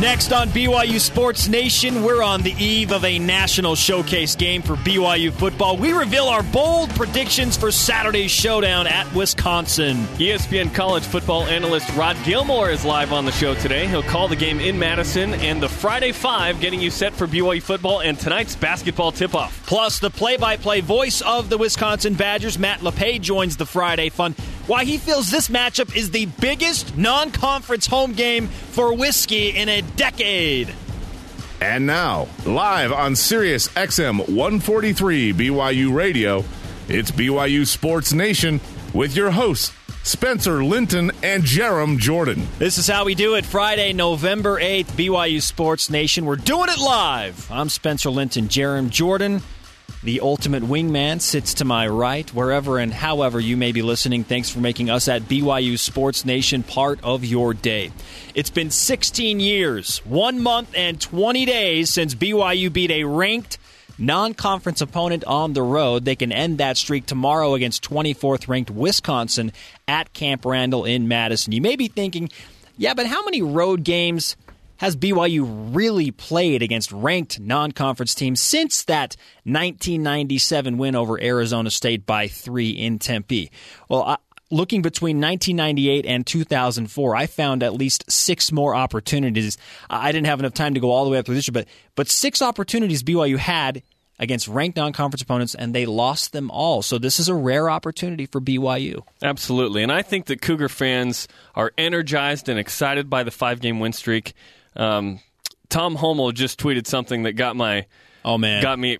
[0.00, 4.74] Next on BYU Sports Nation, we're on the eve of a national showcase game for
[4.74, 5.76] BYU football.
[5.76, 9.98] We reveal our bold predictions for Saturday's showdown at Wisconsin.
[10.16, 13.86] ESPN college football analyst Rod Gilmore is live on the show today.
[13.86, 17.62] He'll call the game in Madison and the Friday Five, getting you set for BYU
[17.62, 19.64] football and tonight's basketball tip-off.
[19.66, 24.34] Plus, the play-by-play voice of the Wisconsin Badgers, Matt LePay, joins the Friday Fun.
[24.72, 29.82] Why he feels this matchup is the biggest non-conference home game for whiskey in a
[29.82, 30.72] decade.
[31.60, 36.42] And now, live on Sirius XM 143 BYU Radio,
[36.88, 38.62] it's BYU Sports Nation
[38.94, 42.48] with your hosts, Spencer Linton and Jarom Jordan.
[42.58, 46.24] This is how we do it Friday, November 8th, BYU Sports Nation.
[46.24, 47.46] We're doing it live.
[47.52, 49.42] I'm Spencer Linton, Jarom Jordan.
[50.04, 54.24] The ultimate wingman sits to my right, wherever and however you may be listening.
[54.24, 57.92] Thanks for making us at BYU Sports Nation part of your day.
[58.34, 63.58] It's been 16 years, one month, and 20 days since BYU beat a ranked
[63.96, 66.04] non conference opponent on the road.
[66.04, 69.52] They can end that streak tomorrow against 24th ranked Wisconsin
[69.86, 71.52] at Camp Randall in Madison.
[71.52, 72.28] You may be thinking,
[72.76, 74.34] yeah, but how many road games
[74.82, 81.70] has BYU really played against ranked non conference teams since that 1997 win over Arizona
[81.70, 83.52] State by three in Tempe?
[83.88, 84.16] Well, I,
[84.50, 89.56] looking between 1998 and 2004, I found at least six more opportunities.
[89.88, 91.68] I didn't have enough time to go all the way up to this year, but
[91.94, 93.84] but six opportunities BYU had
[94.18, 96.82] against ranked non-conference opponents and they lost them all.
[96.82, 99.02] So this is a rare opportunity for BYU.
[99.22, 99.84] Absolutely.
[99.84, 104.34] And I think that Cougar fans are energized and excited by the 5-game win streak.
[104.76, 105.20] Um,
[105.68, 107.86] Tom Holmoe just tweeted something that got my
[108.24, 108.98] oh man got me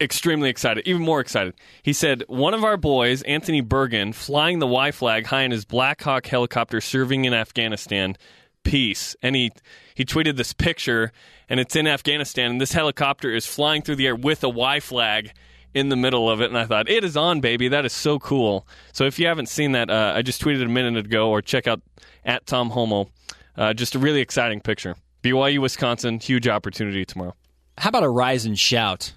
[0.00, 1.54] extremely excited, even more excited.
[1.82, 5.64] He said one of our boys, Anthony Bergen, flying the Y flag high in his
[5.64, 8.16] Black Hawk helicopter, serving in Afghanistan.
[8.62, 9.52] Peace, and he
[9.94, 11.12] he tweeted this picture,
[11.48, 14.80] and it's in Afghanistan, and this helicopter is flying through the air with a Y
[14.80, 15.30] flag
[15.72, 17.68] in the middle of it, and I thought it is on, baby.
[17.68, 18.66] That is so cool.
[18.92, 21.68] So if you haven't seen that, uh, I just tweeted a minute ago, or check
[21.68, 21.80] out
[22.24, 23.08] at Tom Holmoe.
[23.56, 24.96] Uh, just a really exciting picture.
[25.26, 27.34] BYU, Wisconsin, huge opportunity tomorrow.
[27.78, 29.12] How about a rise and shout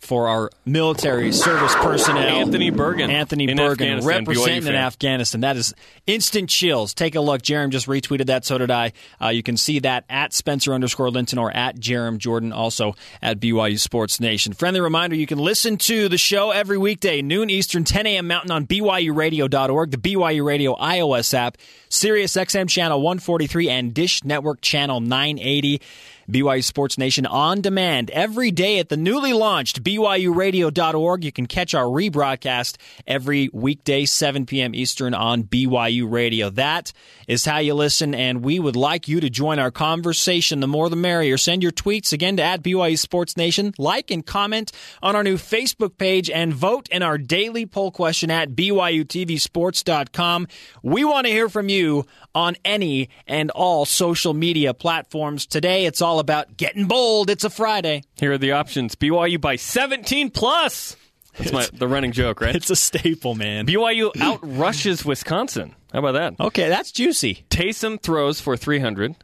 [0.00, 2.22] for our military service personnel?
[2.22, 3.10] Anthony Bergen.
[3.10, 4.74] Anthony in Bergen representing in.
[4.74, 5.42] Afghanistan.
[5.42, 5.74] That is
[6.06, 6.94] instant chills.
[6.94, 7.42] Take a look.
[7.42, 8.44] Jarom just retweeted that.
[8.44, 8.92] So did I.
[9.20, 13.38] Uh, you can see that at Spencer underscore Linton or at Jarom Jordan, also at
[13.40, 14.52] BYU Sports Nation.
[14.52, 18.26] Friendly reminder you can listen to the show every weekday, noon Eastern, 10 a.m.
[18.26, 21.58] Mountain on BYURadio.org, the BYU Radio iOS app,
[21.88, 25.80] Sirius XM Channel 143, and Dish Network Channel 980.
[26.28, 31.24] BYU Sports Nation on demand every day at the newly launched BYURadio.org.
[31.24, 32.76] You can catch our rebroadcast
[33.06, 34.74] every weekday, 7 p.m.
[34.74, 36.50] Eastern on BYU Radio.
[36.50, 36.92] That
[37.26, 40.60] is how you listen, and we would like you to join our conversation.
[40.60, 41.38] The more the merrier.
[41.38, 43.72] Send your tweets again to at BYU Sports Nation.
[43.78, 48.30] Like and comment on our new Facebook page and vote in our daily poll question
[48.30, 50.48] at BYUTVSports.com.
[50.82, 55.46] We want to hear from you on any and all social media platforms.
[55.46, 57.28] Today, it's all about getting bold.
[57.30, 58.02] It's a Friday.
[58.16, 60.96] Here are the options: BYU by 17 plus.
[61.36, 62.54] That's my the running joke, right?
[62.54, 63.66] It's a staple, man.
[63.66, 65.74] BYU outrushes Wisconsin.
[65.92, 66.34] How about that?
[66.44, 67.44] Okay, that's juicy.
[67.50, 69.16] Taysom throws for 300.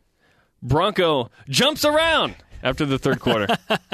[0.62, 3.46] Bronco jumps around after the third quarter.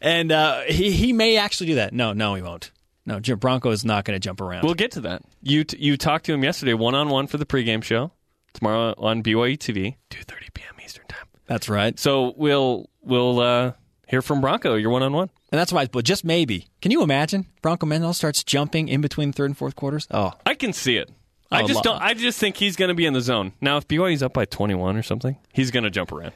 [0.00, 1.92] And uh, he he may actually do that.
[1.92, 2.72] No, no, he won't.
[3.06, 4.64] No, Jim Bronco is not going to jump around.
[4.64, 5.22] we'll get to that.
[5.42, 8.10] You t- you talked to him yesterday, one on one for the pregame show
[8.52, 10.74] tomorrow on BYU TV, 2:30 p.m.
[10.84, 11.21] Eastern time.
[11.52, 11.98] That's right.
[11.98, 13.72] So we'll we'll uh,
[14.08, 14.74] hear from Bronco.
[14.74, 15.30] You're one on one.
[15.50, 16.68] And that's why, but just maybe.
[16.80, 20.06] Can you imagine Bronco Mendenhall starts jumping in between third and fourth quarters?
[20.10, 21.10] Oh, I can see it.
[21.52, 22.00] I just don't.
[22.00, 23.52] I just think he's going to be in the zone.
[23.60, 26.32] Now, if BYU's up by 21 or something, he's going to jump around.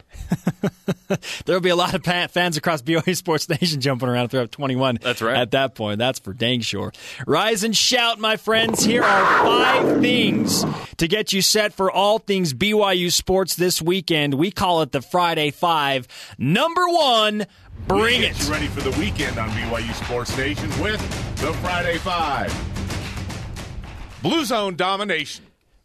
[1.47, 4.99] there'll be a lot of pa- fans across BYU Sports Nation jumping around throughout 21.
[5.03, 5.37] That's right.
[5.37, 6.93] At that point, that's for dang sure.
[7.27, 8.84] Rise and shout, my friends.
[8.84, 10.65] Here are five things
[10.99, 14.34] to get you set for all things BYU sports this weekend.
[14.34, 16.09] We call it the Friday Five.
[16.39, 17.47] Number one,
[17.86, 18.45] bring We it.
[18.45, 21.01] you ready for the weekend on BYU Sports Nation with
[21.41, 22.53] the Friday Five.
[24.28, 25.45] Blue Zone domination.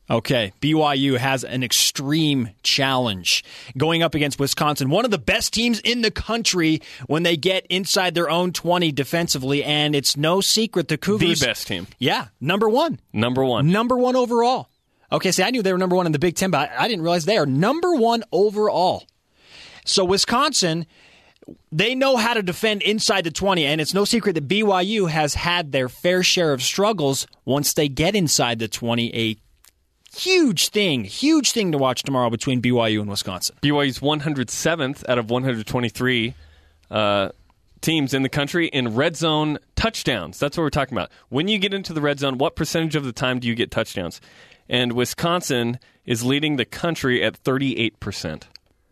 [0.09, 3.43] Okay, BYU has an extreme challenge
[3.77, 7.65] going up against Wisconsin, one of the best teams in the country when they get
[7.69, 11.39] inside their own 20 defensively, and it's no secret the Cougars.
[11.39, 12.99] The best team, Yeah, number one.
[13.13, 13.71] number one.
[13.71, 14.69] Number one overall.
[15.11, 16.87] Okay, see, I knew they were number one in the Big Ten, but I, I
[16.87, 19.05] didn't realize they are number one overall.
[19.85, 20.87] So Wisconsin,
[21.71, 25.33] they know how to defend inside the 20, and it's no secret that BYU has
[25.33, 29.15] had their fair share of struggles once they get inside the 20.
[29.15, 29.37] A
[30.15, 33.57] huge thing, huge thing to watch tomorrow between BYU and Wisconsin.
[33.61, 36.35] BYU's 107th out of 123
[36.89, 37.29] uh,
[37.81, 40.39] teams in the country in red zone touchdowns.
[40.39, 41.09] That's what we're talking about.
[41.29, 43.71] When you get into the red zone, what percentage of the time do you get
[43.71, 44.21] touchdowns?
[44.69, 48.43] And Wisconsin is leading the country at 38%.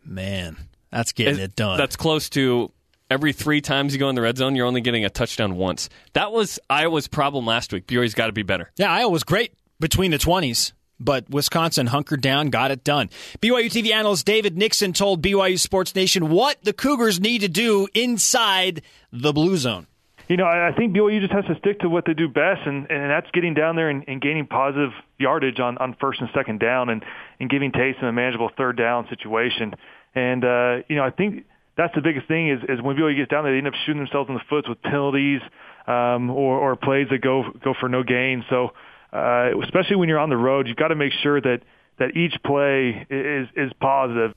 [0.05, 0.57] Man,
[0.91, 1.77] that's getting it done.
[1.77, 2.71] That's close to
[3.09, 5.89] every three times you go in the red zone, you're only getting a touchdown once.
[6.13, 7.87] That was Iowa's problem last week.
[7.87, 8.71] BYU's got to be better.
[8.77, 13.09] Yeah, Iowa was great between the 20s, but Wisconsin hunkered down, got it done.
[13.41, 17.87] BYU TV analyst David Nixon told BYU Sports Nation what the Cougars need to do
[17.93, 18.81] inside
[19.11, 19.87] the blue zone.
[20.27, 22.85] You know, I think BYU just has to stick to what they do best, and,
[22.91, 26.59] and that's getting down there and, and gaining positive yardage on, on first and second
[26.59, 27.03] down and,
[27.39, 29.73] and giving Taysom a manageable third down situation.
[30.15, 31.45] And, uh, you know, I think
[31.77, 34.03] that's the biggest thing is, is when BYU gets down there, they end up shooting
[34.03, 35.41] themselves in the foot with penalties
[35.87, 38.43] um, or, or plays that go go for no gain.
[38.49, 38.69] So,
[39.13, 41.61] uh, especially when you're on the road, you've got to make sure that,
[41.97, 44.33] that each play is, is positive.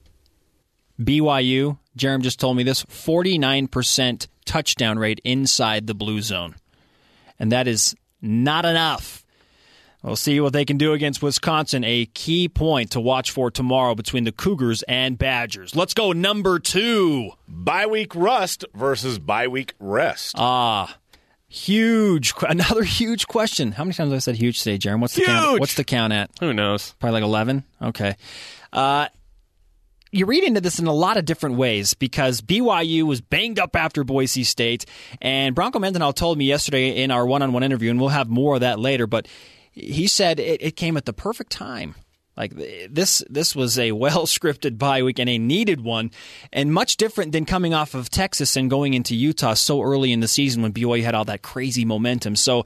[1.00, 6.54] BYU, Jarom just told me this 49% touchdown rate inside the blue zone.
[7.38, 9.21] And that is not enough.
[10.02, 11.84] We'll see what they can do against Wisconsin.
[11.84, 15.76] A key point to watch for tomorrow between the Cougars and Badgers.
[15.76, 17.30] Let's go number two.
[17.46, 20.34] Bye week rust versus bye week rest.
[20.36, 20.98] Ah,
[21.48, 22.34] huge.
[22.48, 23.72] Another huge question.
[23.72, 25.02] How many times have I said huge today, Jeremy?
[25.02, 25.60] What's the count?
[25.60, 26.30] What's the count at?
[26.40, 26.94] Who knows?
[26.98, 27.64] Probably like 11?
[27.80, 28.16] Okay.
[28.72, 29.06] Uh,
[30.10, 33.76] you read into this in a lot of different ways because BYU was banged up
[33.76, 34.84] after Boise State,
[35.22, 38.60] and Bronco Mendenhall told me yesterday in our one-on-one interview, and we'll have more of
[38.60, 39.06] that later.
[39.06, 39.26] But
[39.72, 41.94] he said it, it came at the perfect time.
[42.36, 46.10] Like this, this was a well scripted bye week and a needed one,
[46.52, 50.20] and much different than coming off of Texas and going into Utah so early in
[50.20, 52.36] the season when BYU had all that crazy momentum.
[52.36, 52.64] So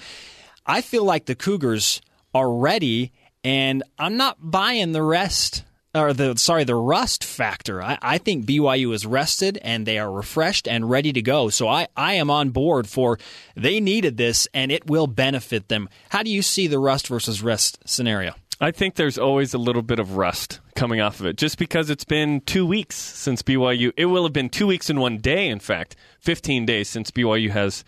[0.64, 2.00] I feel like the Cougars
[2.34, 3.12] are ready,
[3.42, 5.64] and I'm not buying the rest
[5.96, 7.82] or the sorry the rust factor.
[7.82, 11.48] I, I think BYU is rested and they are refreshed and ready to go.
[11.48, 13.18] So I, I am on board for
[13.56, 15.88] they needed this and it will benefit them.
[16.10, 18.34] How do you see the rust versus rest scenario?
[18.60, 21.90] I think there's always a little bit of rust coming off of it, just because
[21.90, 23.92] it's been two weeks since BYU.
[23.98, 27.50] It will have been two weeks in one day, in fact, 15 days since BYU
[27.50, 27.84] has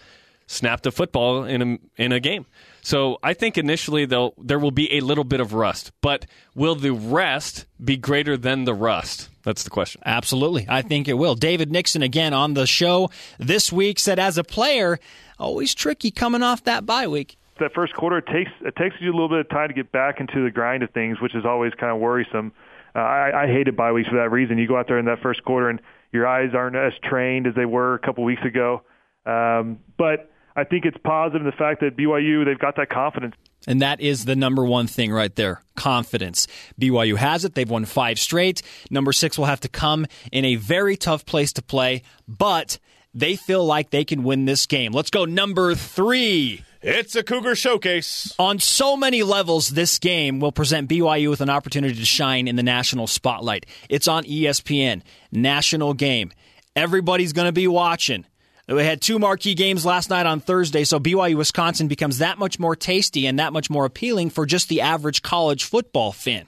[0.46, 2.44] snapped a football in a in a game.
[2.82, 6.74] So I think initially though there will be a little bit of rust, but will
[6.74, 9.28] the rest be greater than the rust?
[9.42, 10.02] That's the question.
[10.04, 10.66] Absolutely.
[10.68, 11.34] I think it will.
[11.34, 14.98] David Nixon again on the show this week said as a player,
[15.38, 17.36] always tricky coming off that bye week.
[17.60, 19.90] That first quarter it takes it takes you a little bit of time to get
[19.90, 22.52] back into the grind of things, which is always kind of worrisome.
[22.94, 24.58] Uh, I, I hated bye weeks for that reason.
[24.58, 25.80] You go out there in that first quarter and
[26.12, 28.82] your eyes aren't as trained as they were a couple weeks ago.
[29.26, 33.36] Um, but I think it's positive in the fact that BYU they've got that confidence.
[33.68, 36.48] And that is the number one thing right there confidence.
[36.80, 37.54] BYU has it.
[37.54, 38.62] They've won five straight.
[38.90, 42.80] Number six will have to come in a very tough place to play, but
[43.14, 44.90] they feel like they can win this game.
[44.90, 46.64] Let's go number three.
[46.82, 48.34] It's a Cougar showcase.
[48.40, 52.56] On so many levels, this game will present BYU with an opportunity to shine in
[52.56, 53.64] the national spotlight.
[53.88, 56.32] It's on ESPN, national game.
[56.74, 58.24] Everybody's going to be watching.
[58.68, 62.58] We had two marquee games last night on Thursday, so BYU Wisconsin becomes that much
[62.58, 66.46] more tasty and that much more appealing for just the average college football fan.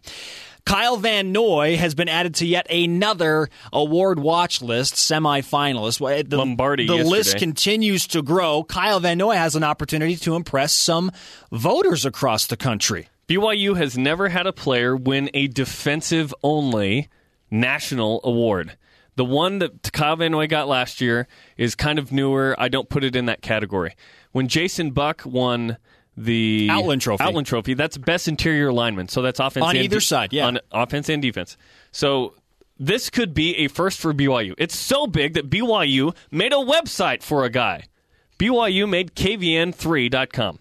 [0.67, 6.29] Kyle Van Noy has been added to yet another award watch list, semifinalist.
[6.29, 7.11] The, Lombardi The yesterday.
[7.11, 8.65] list continues to grow.
[8.65, 11.11] Kyle Van Noy has an opportunity to impress some
[11.51, 13.09] voters across the country.
[13.29, 17.09] BYU has never had a player win a defensive only
[17.51, 18.77] national award.
[19.21, 22.57] The one that Kyle Van Noy got last year is kind of newer.
[22.57, 23.95] I don't put it in that category.
[24.33, 25.77] When Jason Buck won
[26.17, 27.23] the Outland Trophy.
[27.23, 29.09] Outland Trophy, that's best interior lineman.
[29.09, 30.47] So that's offense On and either side, yeah.
[30.47, 31.59] on offense and defense.
[31.93, 32.33] So
[32.79, 34.55] this could be a first for BYU.
[34.57, 37.89] It's so big that BYU made a website for a guy.
[38.39, 40.61] BYU made KVN3.com.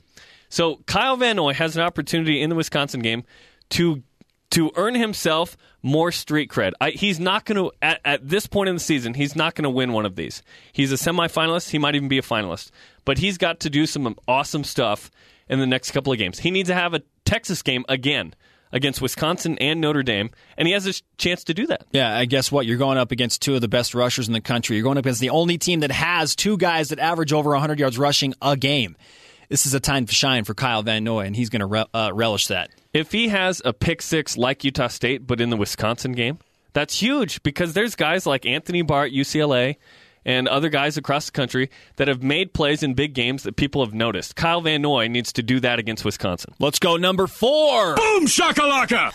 [0.50, 3.24] So Kyle Van Noy has an opportunity in the Wisconsin game
[3.70, 4.04] to
[4.51, 6.74] to earn himself more street cred.
[6.82, 9.13] I, he's not going to at, at this point in the season.
[9.13, 10.41] He's not going to win one of these.
[10.74, 11.70] He's a semifinalist.
[11.70, 12.72] He might even be a finalist.
[13.06, 15.10] But he's got to do some awesome stuff
[15.48, 16.39] in the next couple of games.
[16.39, 18.34] He needs to have a Texas game again
[18.72, 21.86] against Wisconsin and Notre Dame, and he has a chance to do that.
[21.91, 22.65] Yeah, I guess what?
[22.65, 24.75] You're going up against two of the best rushers in the country.
[24.75, 27.79] You're going up against the only team that has two guys that average over 100
[27.79, 28.96] yards rushing a game.
[29.50, 31.86] This is a time to shine for Kyle Van Noy, and he's going to re-
[31.94, 32.70] uh, relish that.
[32.93, 36.39] If he has a pick six like Utah State, but in the Wisconsin game,
[36.74, 39.75] that's huge because there's guys like Anthony Barr at UCLA
[40.25, 43.84] and other guys across the country that have made plays in big games that people
[43.86, 44.36] have noticed.
[44.36, 46.53] Kyle Van Noy needs to do that against Wisconsin.
[46.60, 47.96] Let's go number four.
[47.96, 49.13] Boom shakalaka!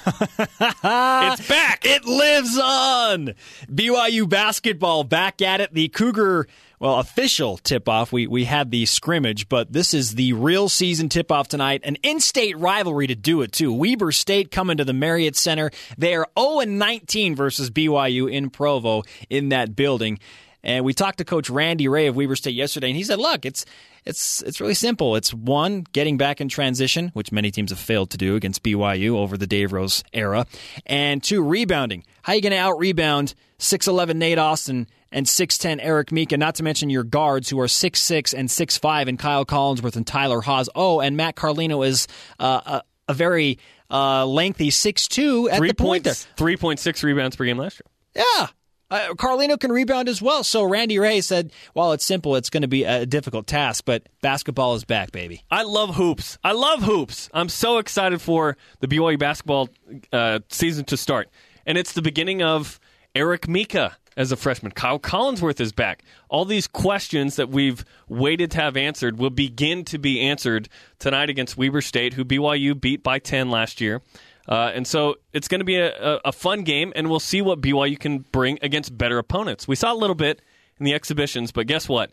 [1.33, 1.85] it's back.
[1.85, 3.35] It lives on.
[3.69, 5.75] BYU basketball back at it.
[5.75, 6.47] The Cougar
[6.85, 8.13] well, official tip off.
[8.13, 11.81] We we had the scrimmage, but this is the real season tip off tonight.
[11.83, 13.73] An in state rivalry to do it too.
[13.73, 15.71] Weber State coming to the Marriott Center.
[15.97, 20.19] They are 0 19 versus BYU in Provo in that building.
[20.65, 23.45] And we talked to Coach Randy Rahe of Weber State yesterday, and he said, "Look,
[23.45, 23.67] it's
[24.07, 25.15] it's it's really simple.
[25.15, 29.17] It's one getting back in transition, which many teams have failed to do against BYU
[29.17, 30.47] over the Dave Rose era,
[30.87, 32.03] and two rebounding.
[32.23, 36.37] How are you going to out rebound six eleven Nate Austin and 6'10 Eric Mika,
[36.37, 40.41] not to mention your guards who are 6'6 and 6'5 and Kyle Collinsworth and Tyler
[40.41, 40.69] Haws.
[40.75, 42.09] Oh, and Matt Carlino is
[42.41, 43.61] uh, a, a, very
[43.93, 46.57] uh, lengthy 6'2 at Three the point points, there.
[46.57, 47.81] 3.6 rebounds per game last
[48.15, 48.25] year.
[48.39, 48.49] Yeah.
[48.91, 50.45] Uh, Carlino can rebound as well.
[50.45, 54.09] So Randy Rahe said, while it's simple, it's going to be a difficult task, but
[54.21, 55.43] basketball is back, baby.
[55.51, 56.39] I love hoops.
[56.45, 57.29] I love hoops.
[57.33, 59.69] I'm so excited for the BYU basketball
[60.13, 61.29] uh, season to start.
[61.67, 62.79] And it's the beginning of
[63.15, 64.73] Eric Mika as a freshman.
[64.73, 66.05] Kyle Collinsworth is back.
[66.29, 71.31] All these questions that we've waited to have answered will begin to be answered tonight
[71.31, 74.03] against Weber State, who BYU beat by 10 last year.
[74.49, 77.61] Uh, and so it's going to be a, a, fun game, and we'll see what
[77.61, 79.67] BYU can bring against better opponents.
[79.67, 80.43] We saw a little bit
[80.79, 82.13] in the exhibitions, but guess what?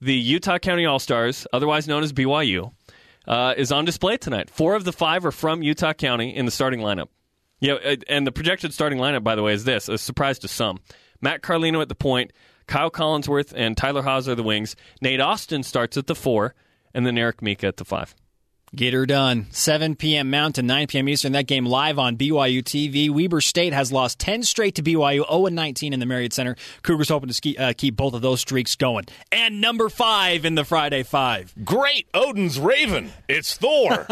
[0.00, 2.72] The Utah County All Stars, otherwise known as BYU,
[3.28, 4.50] uh, is on display tonight.
[4.50, 7.06] Four of the five are from Utah County in the starting lineup.
[7.60, 7.74] Yeah,
[8.08, 10.80] and the projected starting lineup, by the way, is this a surprise to some.
[11.20, 12.32] Matt Carlino at the point,
[12.66, 14.74] Kyle Collinsworth and Tyler Haws are the wings.
[15.00, 16.56] Nate Austin starts at the four,
[16.92, 18.16] and then Eric Mika at the five.
[18.74, 19.48] Get her done.
[19.50, 20.30] 7 p.m.
[20.30, 21.06] Mountain, 9 p.m.
[21.06, 21.32] Eastern.
[21.32, 23.10] That game live on BYU TV.
[23.10, 26.56] Weber State has lost 10 straight to BYU, 0 19 in the Marriott Center.
[26.82, 29.04] Cougars hoping to ski, uh, keep both of those streaks going.
[29.30, 31.54] And number five in the Friday Five.
[31.62, 33.12] Great Odin's Raven.
[33.28, 34.06] It's Thor.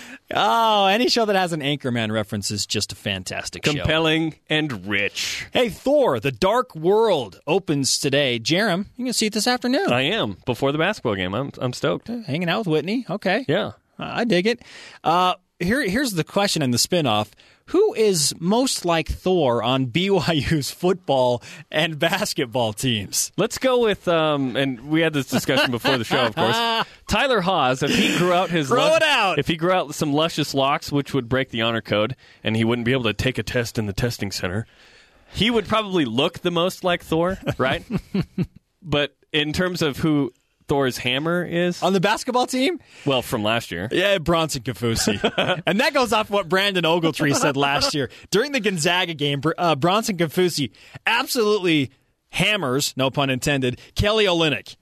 [0.34, 4.38] Oh, any show that has an Anchorman reference is just a fantastic Compelling show.
[4.50, 5.46] and rich.
[5.52, 8.38] Hey, Thor, The Dark World opens today.
[8.38, 9.90] Jarom, you can see it this afternoon.
[9.90, 10.36] I am.
[10.44, 11.34] Before the basketball game.
[11.34, 12.08] I'm, I'm stoked.
[12.08, 13.06] Hanging out with Whitney.
[13.08, 13.46] Okay.
[13.48, 13.72] Yeah.
[13.98, 14.60] I dig it.
[15.02, 17.28] Uh, here, here's the question and the spinoff.
[17.68, 23.32] Who is most like Thor on BYU's football and basketball teams?
[23.36, 26.56] Let's go with, um, and we had this discussion before the show, of course.
[27.08, 29.38] Tyler Haws, if he grew out his it out.
[29.38, 32.64] if he grew out some luscious locks, which would break the honor code, and he
[32.64, 34.66] wouldn't be able to take a test in the testing center,
[35.32, 37.84] he would probably look the most like Thor, right?
[38.82, 40.32] but in terms of who
[40.68, 42.78] Thor's hammer is on the basketball team.
[43.04, 45.62] Well, from last year, yeah, Bronson Kaufusi.
[45.66, 49.40] and that goes off what Brandon Ogletree said last year during the Gonzaga game.
[49.56, 50.70] Uh, Bronson Kaufusi
[51.06, 51.90] absolutely
[52.30, 54.76] hammers, no pun intended, Kelly Olynyk.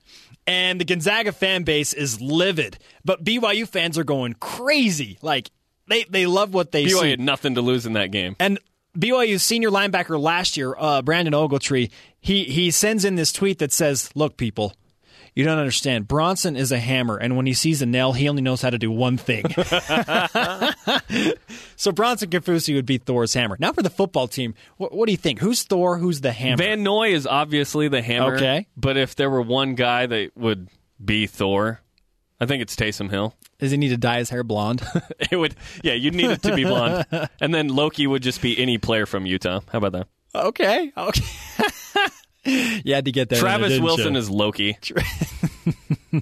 [0.47, 5.19] And the Gonzaga fan base is livid, but BYU fans are going crazy.
[5.23, 5.51] Like
[5.89, 6.97] they they love what they BYU see.
[6.97, 8.37] BYU had nothing to lose in that game.
[8.39, 8.59] And
[8.97, 11.91] BYU's senior linebacker last year, uh, Brandon Ogletree,
[12.21, 14.75] he he sends in this tweet that says, "Look, people."
[15.37, 16.09] You don't understand.
[16.09, 18.79] Bronson is a hammer, and when he sees a nail, he only knows how to
[18.79, 19.45] do one thing.
[21.77, 23.59] so Bronson Kaufusi would be Thor's hammer.
[23.61, 25.41] Now for the football team, what, what, do you think?
[25.41, 25.99] Who's Thor?
[25.99, 26.57] Who's the hammer?
[26.57, 28.37] Van Noy is obviously the hammer.
[28.37, 28.67] Okay.
[28.79, 30.71] But if there were one guy that would
[31.05, 31.83] be Thor,
[32.41, 33.35] I think it's Taysom Hill.
[33.59, 34.83] Does he need to dye his hair blonde?
[35.31, 35.55] it would.
[35.85, 37.05] Yeah, you'd need it to be blonde,
[37.43, 39.61] and then Loki would just be any player from Utah.
[39.71, 40.09] How about that?
[40.35, 40.93] Okay.
[40.97, 41.23] Okay.
[42.85, 43.41] you had to get there.
[43.41, 44.79] Travis Wilson is Loki.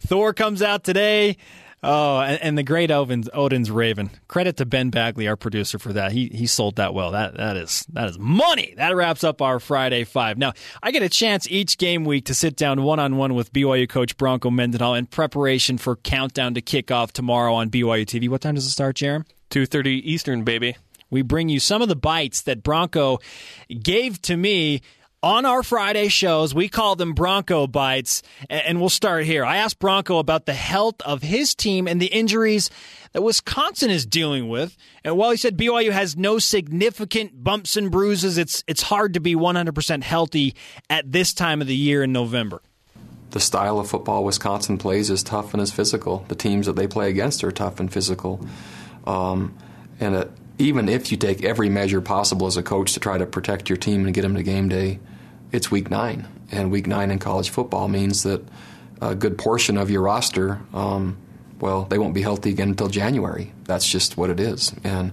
[0.00, 1.36] Thor comes out today.
[1.84, 4.10] Oh, and, and, the great Odin's, Odin's Raven.
[4.28, 6.12] Credit to Ben Bagley, our producer, for that.
[6.12, 7.10] He he sold that well.
[7.10, 8.74] That that is that is money.
[8.76, 10.38] That wraps up our Friday five.
[10.38, 13.52] Now I get a chance each game week to sit down one on one with
[13.52, 18.28] BYU coach Bronco Mendenhall in preparation for countdown to kickoff tomorrow on BYU TV.
[18.28, 19.26] What time does it start, Jarom?
[19.50, 20.76] Two thirty Eastern, baby.
[21.10, 23.18] We bring you some of the bites that Bronco
[23.68, 24.82] gave to me
[25.22, 29.44] on our Friday shows, we call them Bronco Bites, and we'll start here.
[29.44, 32.70] I asked Bronco about the health of his team and the injuries
[33.12, 34.76] that Wisconsin is dealing with.
[35.04, 39.20] And while he said BYU has no significant bumps and bruises, it's it's hard to
[39.20, 40.56] be 100% healthy
[40.90, 42.60] at this time of the year in November.
[43.30, 46.24] The style of football Wisconsin plays is tough and is physical.
[46.28, 48.44] The teams that they play against are tough and physical.
[49.06, 49.56] Um,
[50.00, 53.24] and it, even if you take every measure possible as a coach to try to
[53.24, 54.98] protect your team and get them to game day,
[55.52, 58.42] it's week nine, and week nine in college football means that
[59.00, 61.16] a good portion of your roster, um,
[61.60, 63.52] well, they won't be healthy again until January.
[63.64, 64.74] That's just what it is.
[64.84, 65.12] And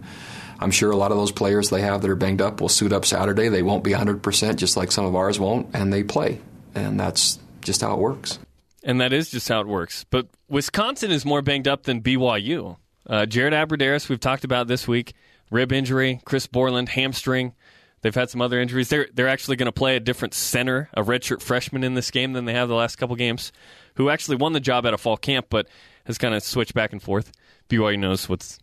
[0.59, 2.91] I'm sure a lot of those players they have that are banged up will suit
[2.91, 3.49] up Saturday.
[3.49, 6.39] They won't be 100%, just like some of ours won't, and they play.
[6.75, 8.39] And that's just how it works.
[8.83, 10.05] And that is just how it works.
[10.09, 12.77] But Wisconsin is more banged up than BYU.
[13.07, 15.13] Uh, Jared Abbrederis, we've talked about this week,
[15.49, 16.21] rib injury.
[16.25, 17.53] Chris Borland, hamstring.
[18.01, 18.89] They've had some other injuries.
[18.89, 22.33] They're they're actually going to play a different center, a redshirt freshman in this game
[22.33, 23.51] than they have the last couple games,
[23.95, 25.67] who actually won the job at a fall camp, but
[26.05, 27.31] has kind of switched back and forth.
[27.69, 28.59] BYU knows what's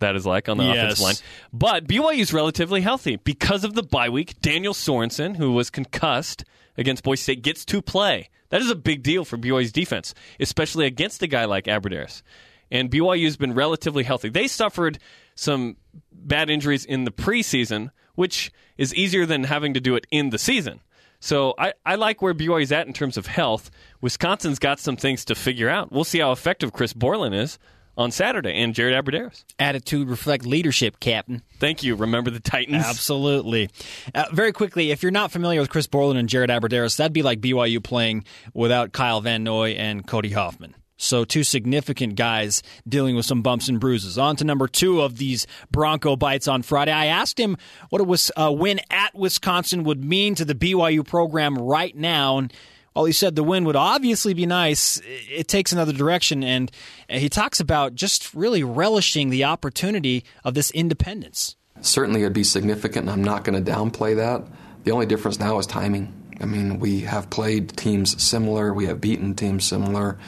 [0.00, 0.76] that is like on the Yes.
[1.00, 1.14] offensive line.
[1.52, 4.40] But BYU is relatively healthy because of the bye week.
[4.40, 6.44] Daniel Sorensen, who was concussed
[6.76, 8.28] against Boise State, gets to play.
[8.50, 12.22] That is a big deal for BYU's defense, especially against a guy like Abbrederis.
[12.70, 14.28] And BYU has been relatively healthy.
[14.28, 14.98] They suffered
[15.34, 15.76] some
[16.12, 20.38] bad injuries in the preseason, which is easier than having to do it in the
[20.38, 20.80] season.
[21.20, 23.70] So I, I like where BYU's at in terms of health.
[24.00, 25.92] Wisconsin's got some things to figure out.
[25.92, 27.60] We'll see how effective Chris Borland is
[27.96, 29.44] on Saturday and Jared Abbrederis.
[29.60, 31.42] Attitude reflect leadership, Captain.
[31.60, 31.94] Thank you.
[31.94, 32.84] Remember the Titans?
[32.84, 33.70] Absolutely.
[34.12, 37.22] Uh, very quickly, if you're not familiar with Chris Borland and Jared Abbrederis, that'd be
[37.22, 40.74] like BYU playing without Kyle Van Noy and Cody Hoffman.
[40.98, 44.18] So two significant guys dealing with some bumps and bruises.
[44.18, 46.92] On to number two of these Bronco bites on Friday.
[46.92, 47.56] I asked him
[47.88, 52.52] what a uh, win at Wisconsin would mean to the BYU program right now, and
[52.92, 56.68] while he said the win would obviously be nice, it takes another direction, and
[57.08, 61.54] he talks about just really relishing the opportunity of this independence.
[61.80, 64.44] Certainly, it'd be significant, I'm not going to downplay that.
[64.82, 66.12] The only difference now is timing.
[66.40, 70.18] I mean, we have played teams similar, we have beaten teams similar.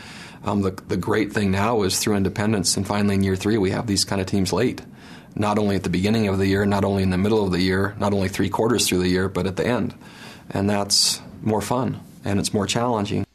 [0.45, 3.71] Um, the, the great thing now is through independence, and finally in year three, we
[3.71, 4.83] have these kind of teams late.
[5.35, 7.61] Not only at the beginning of the year, not only in the middle of the
[7.61, 9.95] year, not only three quarters through the year, but at the end.
[10.51, 13.27] And that's more fun, and it's more challenging.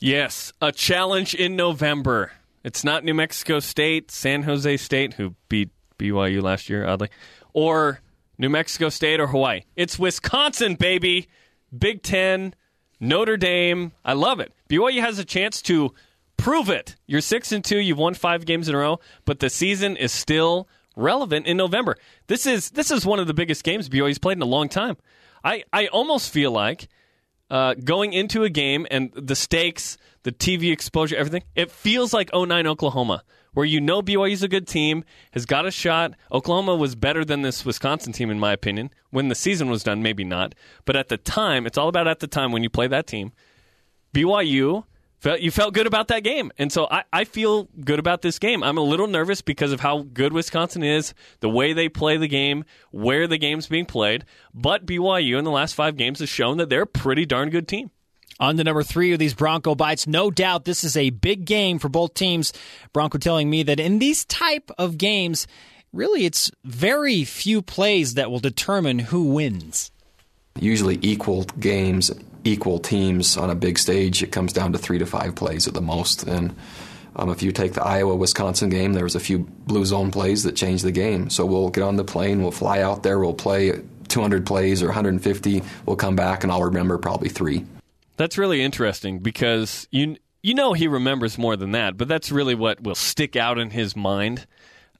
[0.00, 2.32] Yes, a challenge in November.
[2.64, 7.10] It's not New Mexico State, San Jose State, who beat BYU last year, oddly,
[7.52, 8.00] or
[8.38, 9.62] New Mexico State or Hawaii.
[9.76, 11.28] It's Wisconsin, baby.
[11.76, 12.54] Big Ten,
[13.00, 13.92] Notre Dame.
[14.04, 14.52] I love it.
[14.68, 15.94] BYU has a chance to
[16.36, 16.96] prove it.
[17.06, 17.78] You're six and two.
[17.78, 21.96] You've won five games in a row, but the season is still relevant in November.
[22.26, 24.96] This is this is one of the biggest games BYU's played in a long time.
[25.42, 26.88] I, I almost feel like
[27.50, 32.30] uh, going into a game and the stakes, the TV exposure, everything, it feels like
[32.34, 36.14] 09 Oklahoma, where you know BYU's a good team, has got a shot.
[36.32, 38.90] Oklahoma was better than this Wisconsin team, in my opinion.
[39.10, 40.54] When the season was done, maybe not.
[40.86, 43.32] But at the time, it's all about at the time when you play that team.
[44.14, 44.84] BYU,
[45.24, 46.52] felt, you felt good about that game.
[46.58, 48.62] And so I, I feel good about this game.
[48.62, 52.28] I'm a little nervous because of how good Wisconsin is, the way they play the
[52.28, 54.26] game, where the game's being played.
[54.52, 57.66] But BYU in the last five games has shown that they're a pretty darn good
[57.66, 57.90] team.
[58.38, 60.06] On to number three of these Bronco bites.
[60.06, 62.52] No doubt this is a big game for both teams.
[62.92, 65.46] Bronco telling me that in these type of games,
[65.92, 69.90] really it's very few plays that will determine who wins.
[70.60, 72.10] Usually, equal games,
[72.44, 75.74] equal teams on a big stage, it comes down to three to five plays at
[75.74, 76.22] the most.
[76.24, 76.54] And
[77.16, 80.42] um, if you take the Iowa Wisconsin game, there was a few blue zone plays
[80.42, 81.30] that changed the game.
[81.30, 84.86] So we'll get on the plane, we'll fly out there, we'll play 200 plays or
[84.86, 87.64] 150, we'll come back, and I'll remember probably three.
[88.16, 92.54] That's really interesting because you you know he remembers more than that, but that's really
[92.54, 94.46] what will stick out in his mind.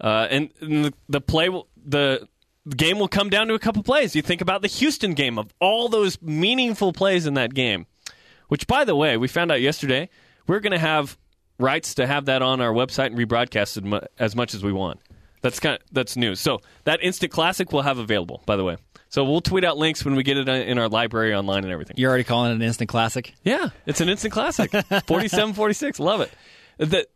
[0.00, 1.48] Uh, and, and the, the play
[1.84, 2.26] the
[2.66, 4.16] the game will come down to a couple plays.
[4.16, 7.86] You think about the Houston game of all those meaningful plays in that game,
[8.48, 10.08] which by the way, we found out yesterday
[10.46, 11.18] we're going to have
[11.58, 15.00] rights to have that on our website and rebroadcast as as much as we want.
[15.42, 16.40] That's kind of, that's news.
[16.40, 18.42] So that instant classic we'll have available.
[18.46, 18.78] By the way,
[19.10, 21.96] so we'll tweet out links when we get it in our library online and everything.
[21.98, 23.34] You're already calling it an instant classic?
[23.44, 24.70] Yeah, it's an instant classic.
[24.72, 26.00] 47-46.
[26.00, 26.32] Love it.
[26.78, 27.06] The-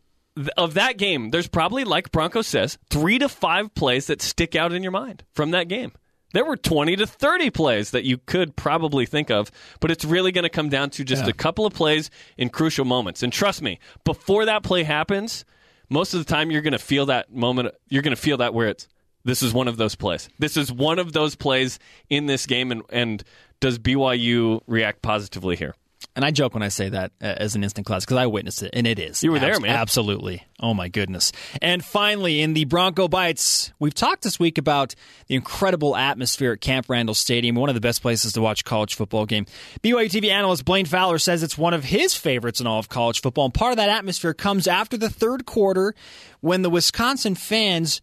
[0.57, 4.73] of that game, there's probably, like Bronco says, three to five plays that stick out
[4.73, 5.91] in your mind from that game.
[6.31, 10.31] There were 20 to 30 plays that you could probably think of, but it's really
[10.31, 13.23] going to come down to just a couple of plays in crucial moments.
[13.23, 15.43] And trust me, before that play happens,
[15.89, 17.73] most of the time you're going to feel that moment.
[17.87, 18.87] You're going to feel that where it's
[19.25, 20.29] this is one of those plays.
[20.39, 23.23] This is one of those plays in this game, and, and
[23.59, 25.75] does BYU react positively here?
[26.15, 28.63] And I joke when I say that uh, as an instant classic because I witnessed
[28.63, 29.23] it, and it is.
[29.23, 29.71] You were there, man.
[29.71, 30.43] Absolutely.
[30.59, 31.31] Oh, my goodness.
[31.61, 34.95] And finally, in the Bronco Bites, we've talked this week about
[35.27, 38.63] the incredible atmosphere at Camp Randall Stadium, one of the best places to watch a
[38.63, 39.45] college football game.
[39.81, 43.21] BYU TV analyst Blaine Fowler says it's one of his favorites in all of college
[43.21, 43.45] football.
[43.45, 45.93] And part of that atmosphere comes after the third quarter
[46.41, 48.01] when the Wisconsin fans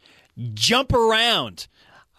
[0.54, 1.66] jump around.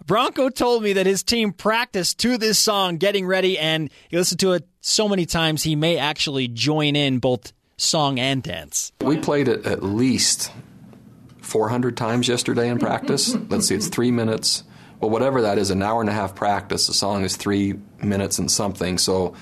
[0.05, 4.39] Bronco told me that his team practiced to this song, getting ready, and he listened
[4.39, 8.93] to it so many times he may actually join in both song and dance.
[9.01, 10.51] We played it at least
[11.41, 13.35] 400 times yesterday in practice.
[13.49, 14.63] Let's see, it's three minutes,
[15.01, 16.87] Well, whatever that is, an hour and a half practice.
[16.87, 18.97] The song is three minutes and something.
[18.97, 19.35] So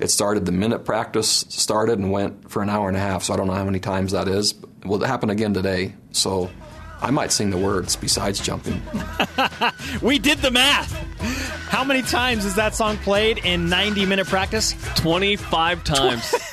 [0.00, 3.22] it started the minute practice started and went for an hour and a half.
[3.22, 4.54] So I don't know how many times that is.
[4.84, 5.94] Will it happen again today?
[6.10, 6.50] So
[7.02, 8.80] I might sing the words besides jumping.
[10.02, 10.92] we did the math.
[11.68, 14.74] How many times is that song played in 90 minute practice?
[14.96, 16.34] 25 times.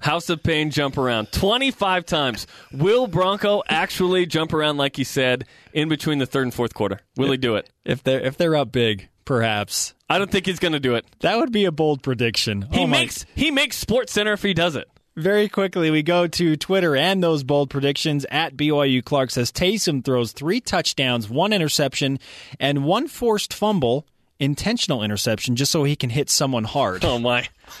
[0.00, 2.46] House of Pain jump around 25 times.
[2.72, 7.00] Will Bronco actually jump around like he said in between the third and fourth quarter?
[7.16, 7.70] Will he do it?
[7.86, 9.94] If they're if they're up big, perhaps.
[10.10, 11.06] I don't think he's going to do it.
[11.20, 12.68] That would be a bold prediction.
[12.70, 14.86] He Oh my- makes he makes Sports Center if he does it.
[15.16, 18.26] Very quickly, we go to Twitter and those bold predictions.
[18.32, 22.18] At BYU Clark says Taysom throws three touchdowns, one interception,
[22.58, 24.08] and one forced fumble,
[24.40, 27.04] intentional interception, just so he can hit someone hard.
[27.04, 27.48] Oh my.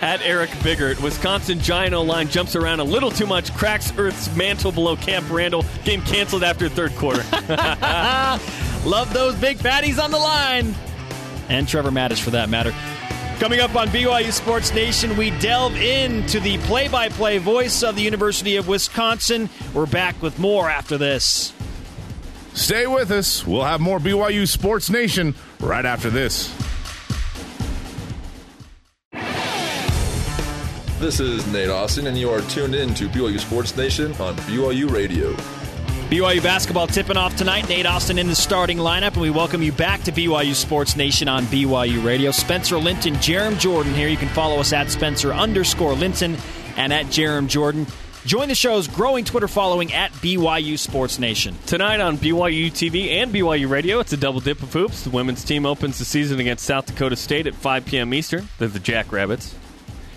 [0.00, 4.34] At Eric Biggert, Wisconsin Giant O line jumps around a little too much, cracks Earth's
[4.36, 5.64] mantle below Camp Randall.
[5.84, 7.22] Game canceled after third quarter.
[8.88, 10.76] Love those big fatties on the line.
[11.48, 12.72] And Trevor Mattis, for that matter.
[13.42, 17.96] Coming up on BYU Sports Nation, we delve into the play by play voice of
[17.96, 19.50] the University of Wisconsin.
[19.74, 21.52] We're back with more after this.
[22.54, 23.44] Stay with us.
[23.44, 26.54] We'll have more BYU Sports Nation right after this.
[31.00, 34.88] This is Nate Austin, and you are tuned in to BYU Sports Nation on BYU
[34.88, 35.34] Radio.
[36.12, 37.66] BYU basketball tipping off tonight.
[37.70, 41.26] Nate Austin in the starting lineup, and we welcome you back to BYU Sports Nation
[41.26, 42.30] on BYU Radio.
[42.32, 44.08] Spencer Linton, Jarom Jordan here.
[44.08, 46.36] You can follow us at Spencer underscore Linton
[46.76, 47.86] and at Jarom Jordan.
[48.26, 51.56] Join the show's growing Twitter following at BYU Sports Nation.
[51.64, 55.04] Tonight on BYU TV and BYU Radio, it's a double dip of hoops.
[55.04, 58.12] The women's team opens the season against South Dakota State at 5 p.m.
[58.12, 58.50] Eastern.
[58.58, 59.54] They're the Jackrabbits.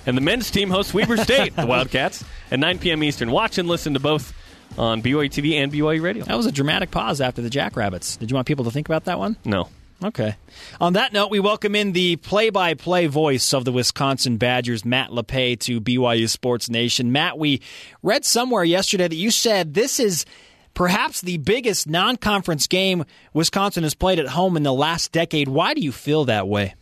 [0.06, 3.02] And the men's team hosts Weber State, the Wildcats, at 9 p.m.
[3.02, 3.32] Eastern.
[3.32, 4.34] Watch and listen to both
[4.78, 6.26] on BYU TV and BYU Radio.
[6.26, 8.18] That was a dramatic pause after the Jackrabbits.
[8.18, 9.38] Did you want people to think about that one?
[9.46, 9.70] No.
[10.04, 10.36] Okay.
[10.82, 15.60] On that note, we welcome in the play-by-play voice of the Wisconsin Badgers, Matt LePay,
[15.62, 17.12] to BYU Sports Nation.
[17.12, 17.62] Matt, we
[18.04, 20.26] read somewhere yesterday that you said this is
[20.74, 25.48] perhaps the biggest non-conference game Wisconsin has played at home in the last decade.
[25.48, 26.76] Why do you feel that way?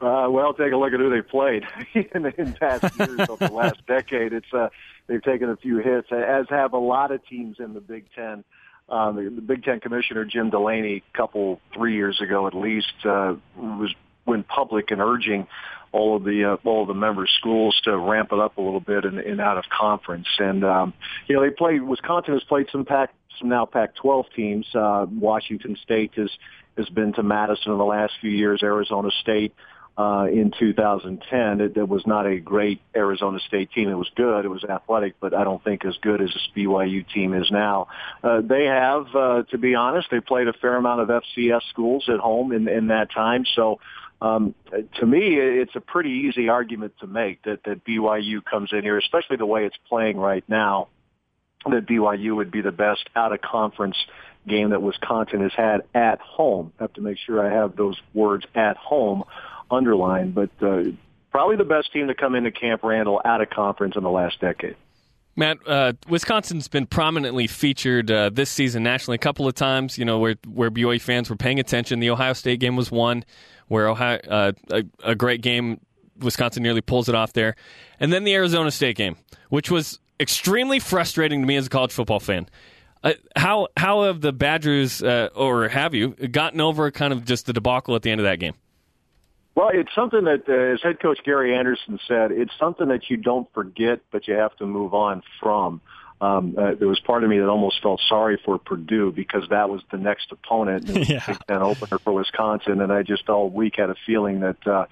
[0.00, 3.50] Uh, well, take a look at who they played in, in past years of the
[3.52, 4.32] last decade.
[4.32, 4.68] It's uh,
[5.08, 8.44] they've taken a few hits, as have a lot of teams in the Big Ten.
[8.88, 12.92] Um, the, the Big Ten commissioner Jim Delaney, a couple three years ago at least,
[13.04, 13.92] uh, was
[14.24, 15.46] went public and urging
[15.90, 18.80] all of the uh, all of the member schools to ramp it up a little
[18.80, 20.28] bit in, in out of conference.
[20.38, 20.94] And um,
[21.26, 21.82] you know, they played.
[21.82, 24.66] Wisconsin has played some Pac some now Pac-12 teams.
[24.74, 26.30] Uh, Washington State has
[26.76, 28.62] has been to Madison in the last few years.
[28.62, 29.52] Arizona State
[29.98, 31.60] uh, in 2010.
[31.60, 33.88] It, it was not a great Arizona State team.
[33.88, 34.44] It was good.
[34.44, 37.88] It was athletic, but I don't think as good as this BYU team is now.
[38.22, 42.08] Uh, they have, uh, to be honest, they played a fair amount of FCS schools
[42.08, 43.44] at home in, in that time.
[43.56, 43.80] So
[44.22, 44.54] um,
[45.00, 48.98] to me, it's a pretty easy argument to make that, that BYU comes in here,
[48.98, 50.88] especially the way it's playing right now,
[51.64, 53.96] that BYU would be the best out of conference
[54.46, 56.72] game that Wisconsin has had at home.
[56.78, 59.24] I have to make sure I have those words at home
[59.70, 60.84] underlined, but uh,
[61.30, 64.40] probably the best team to come into Camp Randall out of conference in the last
[64.40, 64.76] decade.
[65.36, 69.96] Matt, uh, Wisconsin's been prominently featured uh, this season nationally a couple of times.
[69.96, 72.00] You know where where BYU fans were paying attention.
[72.00, 73.24] The Ohio State game was one
[73.68, 75.80] where Ohio uh, a, a great game.
[76.18, 77.54] Wisconsin nearly pulls it off there,
[78.00, 79.16] and then the Arizona State game,
[79.50, 82.48] which was extremely frustrating to me as a college football fan.
[83.04, 87.46] Uh, how how have the Badgers uh, or have you gotten over kind of just
[87.46, 88.54] the debacle at the end of that game?
[89.58, 93.16] Well, it's something that, uh, as head coach Gary Anderson said, it's something that you
[93.16, 95.80] don't forget, but you have to move on from.
[96.20, 99.68] Um, uh, there was part of me that almost felt sorry for Purdue because that
[99.68, 101.36] was the next opponent in Yeah.
[101.48, 104.86] the opener for Wisconsin, and I just all week had a feeling that uh,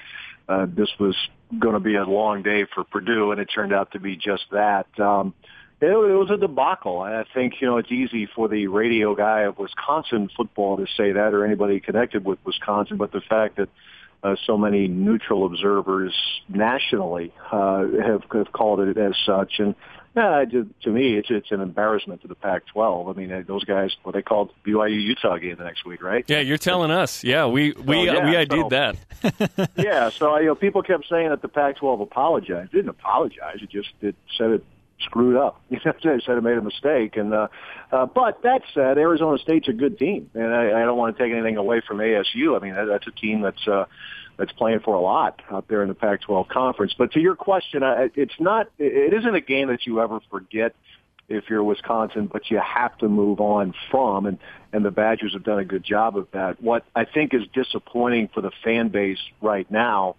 [0.49, 1.15] uh, this was
[1.61, 4.47] going to be a long day for Purdue, and it turned out to be just
[4.51, 4.89] that.
[4.99, 5.33] Um,
[5.81, 7.03] it, it was a debacle.
[7.03, 11.13] I think you know it's easy for the radio guy of Wisconsin football to say
[11.13, 13.69] that, or anybody connected with Wisconsin, but the fact that
[14.23, 16.15] uh, so many neutral observers
[16.49, 19.55] nationally uh, have, have called it as such.
[19.59, 19.75] And
[20.17, 23.15] yeah, to, to me, it's it's an embarrassment to the Pac-12.
[23.15, 26.25] I mean, uh, those guys, what they called BYU Utah game the next week, right?
[26.27, 27.23] Yeah, you're telling us.
[27.23, 29.71] Yeah, we we Oh, yeah, we so- ID'd that.
[29.77, 30.09] yeah.
[30.09, 32.73] So you know, people kept saying that the Pac-12 apologized.
[32.73, 33.59] It didn't apologize.
[33.61, 34.65] It just it said it
[35.01, 35.61] screwed up.
[35.71, 37.17] You know, it said I made a mistake.
[37.17, 37.49] And uh,
[37.93, 41.23] uh, but that said, Arizona State's a good team, and I, I don't want to
[41.23, 42.57] take anything away from ASU.
[42.57, 43.67] I mean, that, that's a team that's.
[43.67, 43.85] Uh,
[44.39, 46.95] that's playing for a lot out there in the Pac-12 conference.
[46.99, 48.69] But to your question, uh, it's not.
[48.79, 50.75] It isn't a game that you ever forget
[51.29, 54.39] if you're Wisconsin, but you have to move on from, and
[54.73, 56.63] and the Badgers have done a good job of that.
[56.63, 60.17] What I think is disappointing for the fan base right now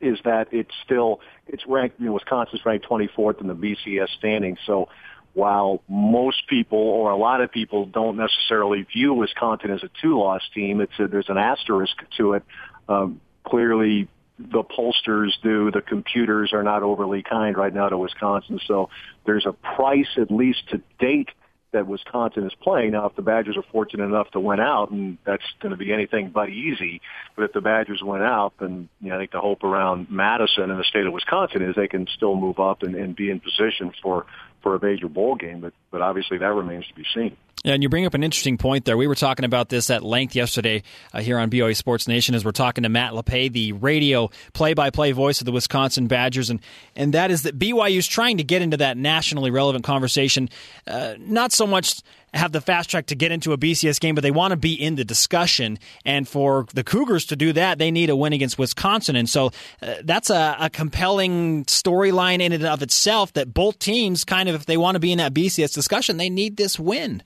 [0.00, 2.00] is that it's still it's ranked.
[2.00, 4.88] You know, Wisconsin's ranked 24th in the BCS standing, so
[5.34, 10.42] while most people or a lot of people don't necessarily view Wisconsin as a two-loss
[10.54, 12.42] team, it's a, there's an asterisk to it.
[12.88, 14.08] Um, clearly,
[14.38, 15.70] the pollsters do.
[15.70, 18.90] The computers are not overly kind right now to Wisconsin, so
[19.26, 21.28] there's a price, at least to date,
[21.72, 22.92] that Wisconsin is playing.
[22.92, 25.92] Now, if the Badgers are fortunate enough to win out, and that's going to be
[25.92, 27.00] anything but easy,
[27.36, 30.70] but if the Badgers win out, then you know, I think the hope around Madison
[30.70, 33.40] and the state of Wisconsin is they can still move up and, and be in
[33.40, 34.26] position for
[34.68, 35.60] for a major bowl game.
[35.60, 37.36] But but obviously that remains to be seen.
[37.64, 38.96] And you bring up an interesting point there.
[38.96, 42.44] We were talking about this at length yesterday uh, here on BYU Sports Nation as
[42.44, 46.60] we're talking to Matt Lepay, the radio play-by-play voice of the Wisconsin Badgers, and
[46.94, 50.48] and that is that BYU is trying to get into that nationally relevant conversation,
[50.86, 52.00] uh, not so much
[52.34, 54.74] have the fast track to get into a BCS game, but they want to be
[54.74, 55.78] in the discussion.
[56.04, 59.16] And for the Cougars to do that, they need a win against Wisconsin.
[59.16, 59.50] And so
[59.82, 64.54] uh, that's a, a compelling storyline in and of itself that both teams kind of,
[64.54, 67.22] if they want to be in that BCS discussion, they need this win.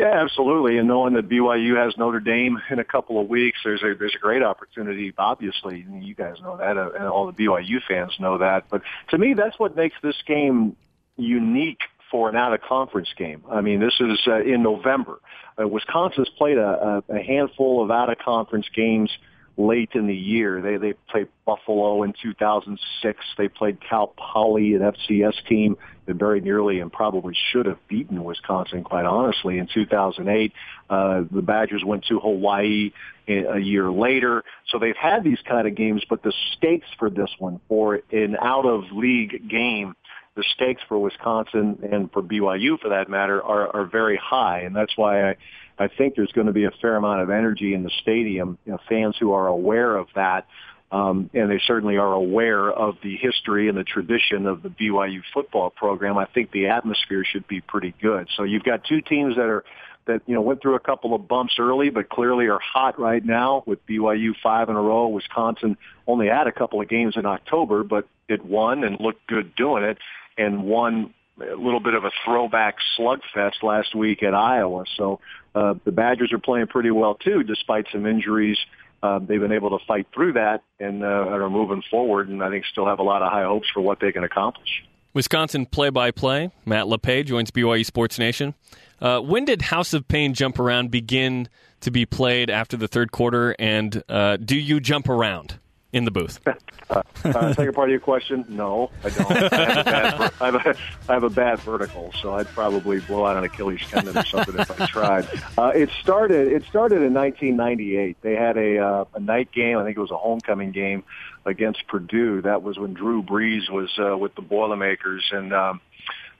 [0.00, 0.78] Yeah, absolutely.
[0.78, 4.14] And knowing that BYU has Notre Dame in a couple of weeks, there's a there's
[4.14, 5.12] a great opportunity.
[5.18, 8.64] Obviously, you guys know that, uh, and all the BYU fans know that.
[8.70, 10.74] But to me, that's what makes this game
[11.18, 13.42] unique for an out of conference game.
[13.50, 15.20] I mean, this is uh, in November.
[15.60, 19.10] Uh, Wisconsin's played a, a handful of out of conference games
[19.56, 20.60] late in the year.
[20.62, 23.18] They they played Buffalo in 2006.
[23.36, 28.24] They played Cal Poly, an FCS team that very nearly and probably should have beaten
[28.24, 30.52] Wisconsin, quite honestly, in 2008.
[30.88, 32.92] Uh, the Badgers went to Hawaii
[33.28, 34.42] a year later.
[34.68, 38.36] So they've had these kind of games, but the stakes for this one, for an
[38.40, 39.94] out of league game,
[40.36, 44.60] the stakes for Wisconsin and for BYU for that matter are, are very high.
[44.60, 45.36] And that's why I,
[45.78, 48.72] I think there's going to be a fair amount of energy in the stadium, you
[48.72, 50.46] know, fans who are aware of that.
[50.92, 55.22] Um, and they certainly are aware of the history and the tradition of the BYU
[55.32, 56.18] football program.
[56.18, 58.28] I think the atmosphere should be pretty good.
[58.36, 59.64] So you've got two teams that are
[60.06, 63.24] that you know went through a couple of bumps early, but clearly are hot right
[63.24, 63.62] now.
[63.66, 67.84] With BYU five in a row, Wisconsin only had a couple of games in October,
[67.84, 69.98] but it won and looked good doing it,
[70.36, 74.84] and won a little bit of a throwback slugfest last week at Iowa.
[74.96, 75.20] So
[75.54, 78.58] uh, the Badgers are playing pretty well too, despite some injuries.
[79.02, 82.50] Uh, they've been able to fight through that and uh, are moving forward, and I
[82.50, 84.68] think still have a lot of high hopes for what they can accomplish.
[85.12, 88.54] Wisconsin play-by-play Matt Lepay joins BYU Sports Nation.
[89.00, 91.48] Uh, when did House of Pain Jump Around begin
[91.80, 95.58] to be played after the third quarter, and uh, do you jump around?
[95.92, 96.40] In the booth?
[96.46, 99.30] uh, uh, second part of your question, no, I don't.
[99.30, 100.76] I have, a bad, I, have a,
[101.08, 104.58] I have a bad vertical, so I'd probably blow out an Achilles tendon or something
[104.58, 105.28] if I tried.
[105.58, 106.52] Uh, it started.
[106.52, 108.16] It started in 1998.
[108.22, 109.78] They had a, uh, a night game.
[109.78, 111.04] I think it was a homecoming game
[111.44, 112.42] against Purdue.
[112.42, 115.80] That was when Drew Brees was uh, with the Boilermakers, and um,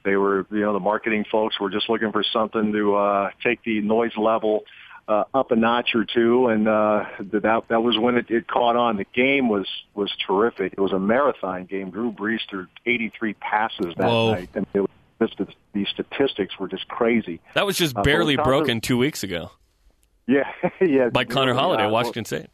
[0.05, 3.63] they were, you know, the marketing folks were just looking for something to uh, take
[3.65, 4.65] the noise level
[5.11, 8.77] uh, up a notch or two, and uh, that that was when it, it caught
[8.77, 8.97] on.
[8.97, 10.73] The game was was terrific.
[10.75, 11.91] It was a marathon game.
[11.91, 14.33] Drew Brees threw 83 passes that Whoa.
[14.35, 17.41] night, and it was just, the statistics were just crazy.
[17.55, 19.51] That was just Uh, barely broken two weeks ago
[20.27, 21.09] Yeah, yeah.
[21.09, 22.47] by Connor Halliday, Washington State.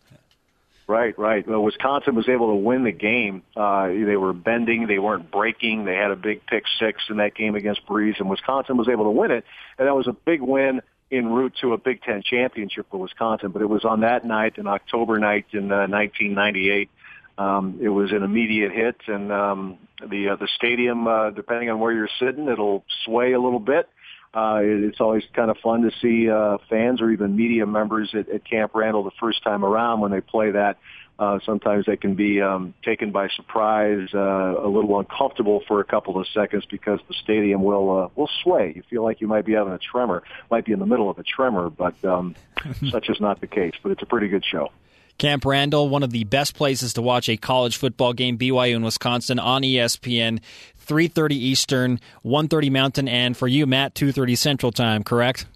[0.88, 1.46] Right, right.
[1.46, 3.42] Well, Wisconsin was able to win the game.
[3.56, 5.84] Uh, they were bending, they weren't breaking.
[5.84, 9.04] They had a big pick six in that game against Brees, and Wisconsin was able
[9.04, 9.44] to win it.
[9.78, 13.50] And that was a big win en route to a Big Ten championship for Wisconsin.
[13.50, 16.90] But it was on that night, an October night in uh, 1998.
[17.38, 21.78] Um, it was an immediate hit, and um, the uh, the stadium, uh, depending on
[21.80, 23.88] where you're sitting, it'll sway a little bit.
[24.34, 28.14] Uh, it- it's always kind of fun to see uh, fans or even media members
[28.14, 30.78] at, at Camp Randall the first time around when they play that.
[31.18, 35.84] Uh, sometimes they can be um, taken by surprise, uh, a little uncomfortable for a
[35.84, 38.72] couple of seconds because the stadium will uh, will sway.
[38.76, 41.18] You feel like you might be having a tremor, might be in the middle of
[41.18, 42.34] a tremor, but um,
[42.90, 43.72] such is not the case.
[43.82, 44.70] But it's a pretty good show.
[45.16, 48.82] Camp Randall, one of the best places to watch a college football game, BYU in
[48.82, 50.40] Wisconsin on ESPN,
[50.86, 55.02] 3:30 Eastern, 1:30 Mountain, and for you, Matt, 2:30 Central Time.
[55.02, 55.46] Correct?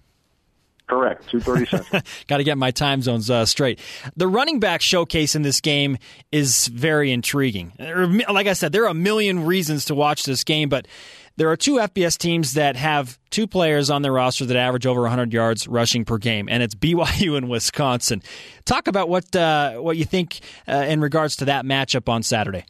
[0.91, 1.29] Correct.
[1.29, 2.01] Two thirty central.
[2.27, 3.79] Got to get my time zones uh, straight.
[4.17, 5.97] The running back showcase in this game
[6.33, 7.71] is very intriguing.
[7.79, 10.89] Are- Like I said, there are a million reasons to watch this game, but
[11.37, 14.99] there are two FBS teams that have two players on their roster that average over
[15.03, 18.21] 100 yards rushing per game, and it's BYU and Wisconsin.
[18.65, 22.65] Talk about what uh, what you think uh, in regards to that matchup on Saturday.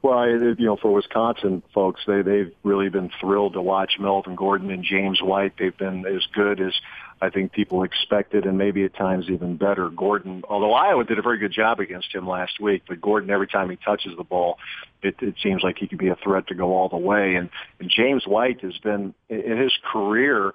[0.00, 4.70] Well, you know, for Wisconsin folks, they they've really been thrilled to watch Melvin Gordon
[4.70, 5.54] and James White.
[5.58, 6.72] They've been as good as
[7.20, 9.88] I think people expected, and maybe at times even better.
[9.88, 13.48] Gordon, although Iowa did a very good job against him last week, but Gordon, every
[13.48, 14.58] time he touches the ball,
[15.02, 17.34] it, it seems like he could be a threat to go all the way.
[17.34, 17.50] And,
[17.80, 20.54] and James White has been in his career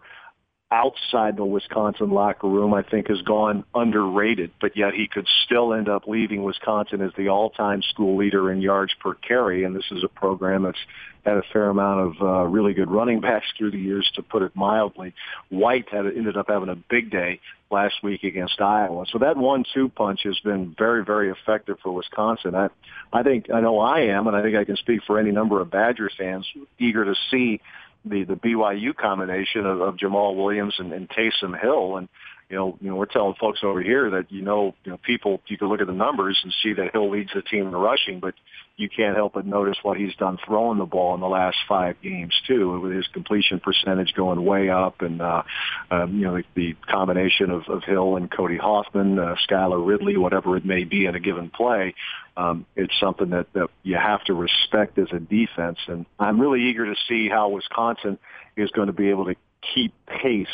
[0.73, 5.71] outside the Wisconsin locker room, I think has gone underrated, but yet he could still
[5.71, 9.65] end up leaving Wisconsin as the all-time school leader in yards per carry.
[9.65, 10.79] And this is a program that's
[11.23, 14.41] had a fair amount of uh, really good running backs through the years, to put
[14.41, 15.13] it mildly.
[15.49, 19.05] White had ended up having a big day last week against Iowa.
[19.11, 22.55] So that one-two punch has been very, very effective for Wisconsin.
[22.55, 22.69] I,
[23.11, 25.61] I think I know I am, and I think I can speak for any number
[25.61, 26.47] of Badger fans
[26.79, 27.61] eager to see
[28.05, 32.09] the the BYU combination of, of Jamaal Williams and, and Taysom Hill, and
[32.53, 35.41] you know, you know, we're telling folks over here that you know, you know, people
[35.47, 38.19] you can look at the numbers and see that Hill leads the team in rushing,
[38.19, 38.35] but
[38.77, 41.95] you can't help but notice what he's done throwing the ball in the last five
[42.03, 45.41] games too, with his completion percentage going way up, and uh,
[45.89, 50.15] um, you know, the, the combination of, of Hill and Cody Hoffman, uh, Skyler Ridley,
[50.17, 51.95] whatever it may be in a given play,
[52.37, 55.79] um, it's something that, that you have to respect as a defense.
[55.87, 58.19] And I'm really eager to see how Wisconsin
[58.55, 59.35] is going to be able to
[59.73, 60.45] keep pace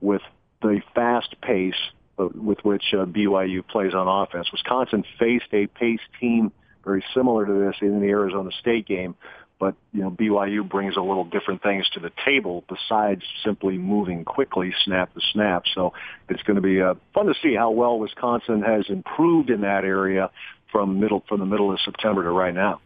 [0.00, 0.22] with
[0.62, 1.74] the fast pace
[2.18, 4.50] with which uh, BYU plays on offense.
[4.52, 6.52] Wisconsin faced a pace team
[6.84, 9.14] very similar to this in the Arizona State game,
[9.58, 14.24] but you know BYU brings a little different things to the table besides simply moving
[14.24, 15.64] quickly snap to snap.
[15.74, 15.92] So
[16.28, 19.84] it's going to be uh, fun to see how well Wisconsin has improved in that
[19.84, 20.30] area
[20.72, 22.80] from middle from the middle of September to right now.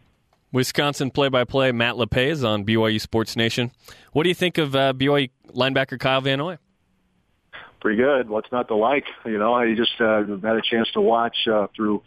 [0.52, 3.72] Wisconsin play-by-play Matt LePay on BYU Sports Nation.
[4.12, 6.58] What do you think of uh, BYU linebacker Kyle Van Noy?
[7.84, 8.30] Pretty good.
[8.30, 9.04] What's not to like?
[9.26, 12.02] You know, I just uh, had a chance to watch uh, through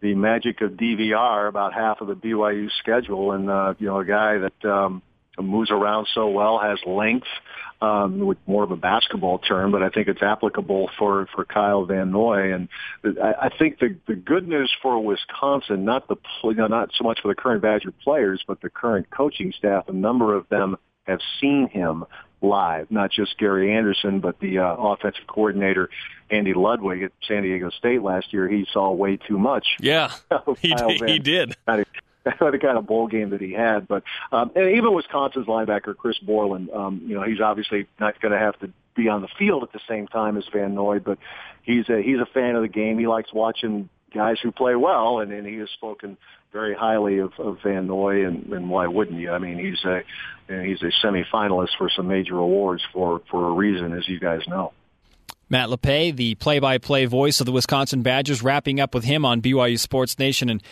[0.00, 4.04] the magic of DVR about half of the BYU schedule, and uh, you know, a
[4.04, 5.02] guy that um,
[5.36, 7.26] moves around so well, has length,
[7.82, 11.84] um, with more of a basketball term, but I think it's applicable for for Kyle
[11.86, 12.54] Van Noy.
[12.54, 12.68] And
[13.04, 17.02] I, I think the the good news for Wisconsin, not the you know, not so
[17.02, 19.88] much for the current Badger players, but the current coaching staff.
[19.88, 22.04] A number of them have seen him
[22.42, 25.88] live, not just Gary Anderson, but the uh, offensive coordinator
[26.30, 28.48] Andy Ludwig at San Diego State last year.
[28.48, 29.76] He saw way too much.
[29.80, 30.12] Yeah,
[30.58, 31.08] he did.
[31.08, 31.56] He did.
[32.40, 33.86] the kind of bowl game that he had.
[33.86, 38.32] But um, and even Wisconsin's linebacker Chris Borland, um, you know, he's obviously not going
[38.32, 41.18] to have to be on the field at the same time as Van Noy, but
[41.62, 42.98] he's a he's a fan of the game.
[42.98, 46.16] He likes watching guys who play well, and, and he has spoken
[46.56, 49.30] very highly of, of Van Noy, and, and why wouldn't you?
[49.30, 50.02] I mean, he's a
[50.48, 54.72] he's a semifinalist for some major awards for for a reason, as you guys know.
[55.48, 59.78] Matt LePay, the play-by-play voice of the Wisconsin Badgers, wrapping up with him on BYU
[59.78, 60.62] Sports Nation and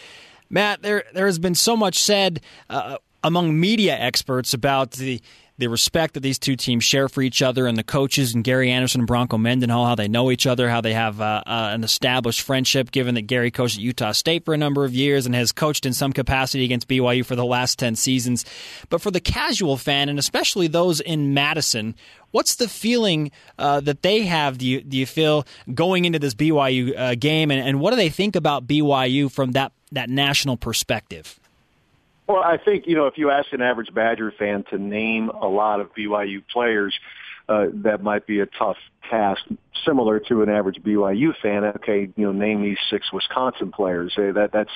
[0.51, 5.21] Matt, there there has been so much said uh, among media experts about the
[5.57, 8.73] the respect that these two teams share for each other and the coaches and Gary
[8.73, 11.85] Anderson and Bronco Mendenhall, how they know each other, how they have uh, uh, an
[11.85, 15.35] established friendship, given that Gary coached at Utah State for a number of years and
[15.35, 18.45] has coached in some capacity against BYU for the last 10 seasons.
[18.91, 21.95] But for the casual fan, and especially those in Madison,
[22.33, 26.35] what's the feeling uh, that they have, do you, do you feel, going into this
[26.35, 30.57] BYU uh, game, and, and what do they think about BYU from that, that national
[30.57, 31.39] perspective?
[32.27, 35.47] Well, I think, you know, if you ask an average Badger fan to name a
[35.47, 36.95] lot of BYU players,
[37.49, 38.79] uh, that might be a tough
[39.11, 39.43] task,
[39.85, 41.65] similar to an average BYU fan.
[41.65, 44.13] Okay, you know, name these six Wisconsin players.
[44.17, 44.71] Hey, that that's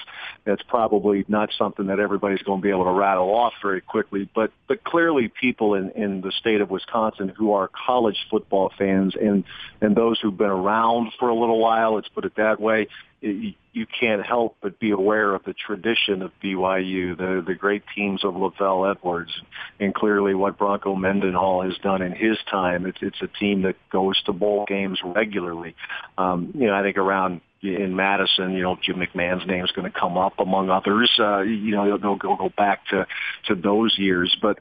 [0.44, 4.28] that's probably not something that everybody's going to be able to rattle off very quickly.
[4.34, 9.14] But but clearly, people in in the state of Wisconsin who are college football fans
[9.20, 9.44] and
[9.80, 12.88] and those who've been around for a little while, let's put it that way,
[13.20, 18.24] you can't help but be aware of the tradition of BYU, the the great teams
[18.24, 19.32] of LaVell Edwards,
[19.80, 22.86] and clearly what Bronco Mendenhall has done in his time.
[22.86, 25.74] It's it's a team that goes to bowl games regularly.
[26.16, 29.90] Um, you know, I think around in Madison, you know, Jim McMahon's name is going
[29.90, 31.10] to come up among others.
[31.18, 33.06] Uh, you know, they'll go go back to
[33.46, 34.58] to those years, but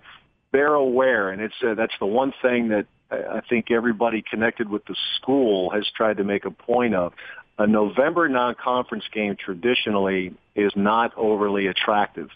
[0.52, 4.86] they're aware, and it's uh, that's the one thing that I think everybody connected with
[4.86, 7.14] the school has tried to make a point of
[7.60, 12.30] a November non-conference game traditionally is not overly attractive.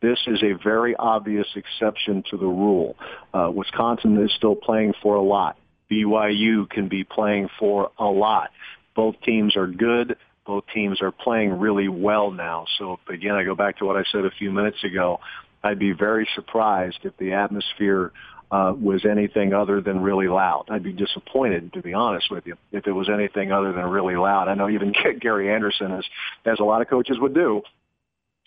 [0.00, 2.96] This is a very obvious exception to the rule.
[3.32, 5.56] Uh, Wisconsin is still playing for a lot.
[5.90, 8.50] BYU can be playing for a lot.
[8.94, 10.16] Both teams are good.
[10.46, 12.66] Both teams are playing really well now.
[12.78, 15.20] So again, I go back to what I said a few minutes ago.
[15.62, 18.12] I'd be very surprised if the atmosphere
[18.50, 20.66] uh, was anything other than really loud.
[20.68, 24.16] I'd be disappointed, to be honest with you, if it was anything other than really
[24.16, 24.48] loud.
[24.48, 26.04] I know even Gary Anderson, as
[26.44, 27.62] as a lot of coaches would do,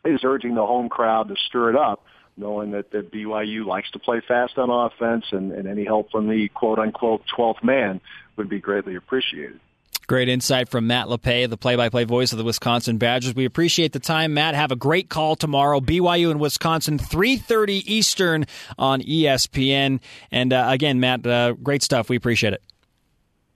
[0.06, 2.04] is urging the home crowd to stir it up,
[2.38, 6.28] knowing that, that BYU likes to play fast on offense, and, and any help from
[6.28, 8.00] the quote unquote 12th man
[8.36, 9.60] would be greatly appreciated.
[10.08, 13.36] Great insight from Matt LePay, the play-by-play voice of the Wisconsin Badgers.
[13.36, 14.56] We appreciate the time, Matt.
[14.56, 15.82] Have a great call tomorrow.
[15.82, 18.46] BYU in Wisconsin, 3.30 Eastern
[18.78, 20.00] on ESPN.
[20.32, 22.08] And uh, again, Matt, uh, great stuff.
[22.08, 22.64] We appreciate it.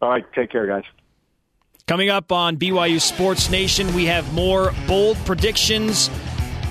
[0.02, 0.26] All right.
[0.34, 0.84] Take care, guys.
[1.88, 6.10] Coming up on BYU Sports Nation, we have more bold predictions.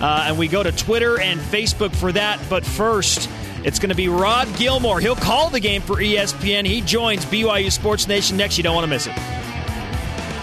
[0.00, 2.40] Uh, and we go to Twitter and Facebook for that.
[2.48, 3.28] But first,
[3.64, 5.00] it's going to be Rod Gilmore.
[5.00, 6.66] He'll call the game for ESPN.
[6.66, 8.56] He joins BYU Sports Nation next.
[8.56, 9.14] You don't want to miss it.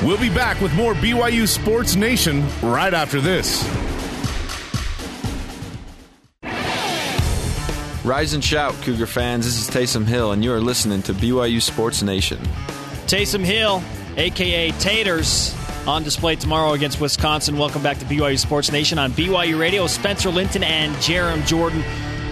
[0.03, 3.67] We'll be back with more BYU Sports Nation right after this.
[8.05, 9.43] Rise and shout, Cougar fans.
[9.43, 12.37] This is Taysom Hill, and you are listening to BYU Sports Nation.
[13.07, 13.83] Taysom Hill,
[14.15, 15.53] aka Taters,
[15.87, 17.57] on display tomorrow against Wisconsin.
[17.57, 19.87] Welcome back to BYU Sports Nation on BYU Radio.
[19.87, 21.83] Spencer Linton and Jarom Jordan.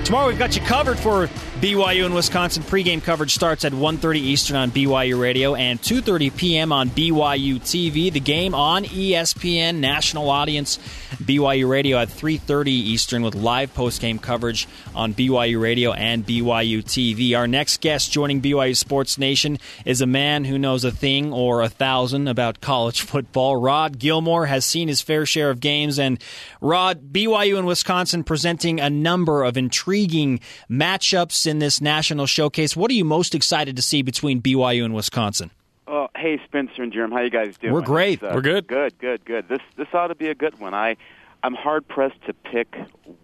[0.04, 2.64] Tomorrow we've got you covered for BYU and Wisconsin.
[2.64, 6.74] Pregame coverage starts at 1.30 Eastern on BYU Radio and 2.30 p.m.
[6.74, 8.12] on BYU TV.
[8.12, 10.78] The game on ESPN, national audience,
[11.16, 17.38] BYU Radio at 3.30 Eastern with live postgame coverage on BYU Radio and BYU TV.
[17.38, 21.62] Our next guest joining BYU Sports Nation is a man who knows a thing or
[21.62, 23.56] a thousand about college football.
[23.56, 26.00] Rod Gilmore has seen his fair share of games.
[26.00, 26.22] And
[26.60, 32.76] Rod, BYU and Wisconsin presenting a number of intriguing matchups in this national showcase.
[32.76, 35.52] What are you most excited to see between BYU and Wisconsin?
[35.88, 37.74] Oh, hey Spencer and Jarom, how you guys doing?
[37.74, 38.24] We're great.
[38.24, 38.68] Uh, We're good.
[38.68, 39.48] Good, good, good.
[39.48, 40.74] This this ought to be a good one.
[40.74, 40.98] I
[41.44, 42.76] I'm hard pressed to pick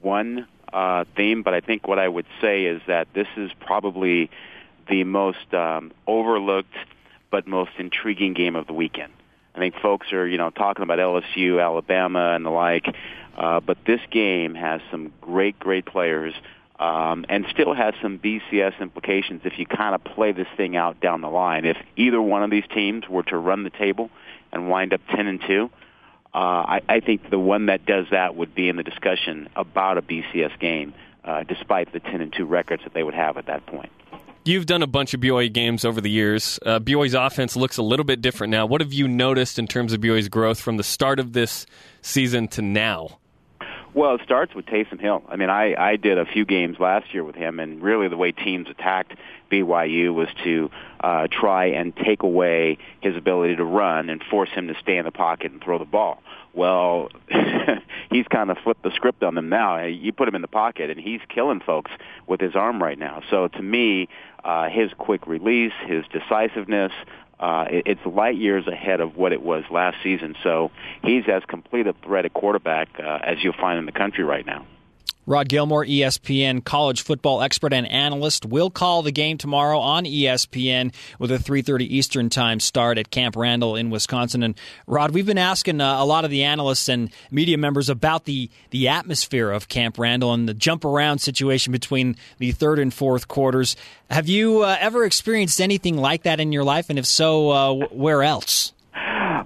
[0.01, 4.29] one uh, theme, but I think what I would say is that this is probably
[4.87, 6.75] the most um, overlooked
[7.31, 9.13] but most intriguing game of the weekend.
[9.55, 12.85] I think folks are you know talking about LSU, Alabama, and the like,
[13.37, 16.33] uh, but this game has some great, great players
[16.81, 20.99] um, and still has some BCS implications if you kind of play this thing out
[20.99, 21.63] down the line.
[21.63, 24.09] If either one of these teams were to run the table
[24.51, 25.69] and wind up 10 and 2,
[26.33, 29.99] uh, I, I think the one that does that would be in the discussion about
[29.99, 33.45] a BCS game, uh, despite the 10 and 2 records that they would have at
[33.45, 33.91] that point.
[34.43, 36.57] You've done a bunch of BYU games over the years.
[36.65, 38.65] Uh, BYU's offense looks a little bit different now.
[38.65, 41.67] What have you noticed in terms of BYU's growth from the start of this
[42.01, 43.19] season to now?
[43.93, 45.21] Well, it starts with Taysom Hill.
[45.27, 48.15] I mean, I, I did a few games last year with him, and really the
[48.15, 49.15] way teams attacked
[49.51, 50.71] BYU was to
[51.01, 55.03] uh, try and take away his ability to run and force him to stay in
[55.03, 56.23] the pocket and throw the ball.
[56.53, 57.09] Well,
[58.11, 59.83] he's kind of flipped the script on them now.
[59.83, 61.91] You put him in the pocket, and he's killing folks
[62.27, 63.21] with his arm right now.
[63.29, 64.07] So to me,
[64.45, 66.93] uh, his quick release, his decisiveness,
[67.41, 70.35] uh, it, it's light years ahead of what it was last season.
[70.43, 70.71] So
[71.03, 74.45] he's as complete a threat at quarterback uh, as you'll find in the country right
[74.45, 74.65] now.
[75.27, 80.93] Rod Gilmore, ESPN college football expert and analyst, will call the game tomorrow on ESPN
[81.19, 84.41] with a 3:30 Eastern Time start at Camp Randall in Wisconsin.
[84.41, 84.55] And
[84.87, 88.49] Rod, we've been asking uh, a lot of the analysts and media members about the
[88.71, 93.27] the atmosphere of Camp Randall and the jump around situation between the third and fourth
[93.27, 93.75] quarters.
[94.09, 96.89] Have you uh, ever experienced anything like that in your life?
[96.89, 98.73] And if so, uh, where else?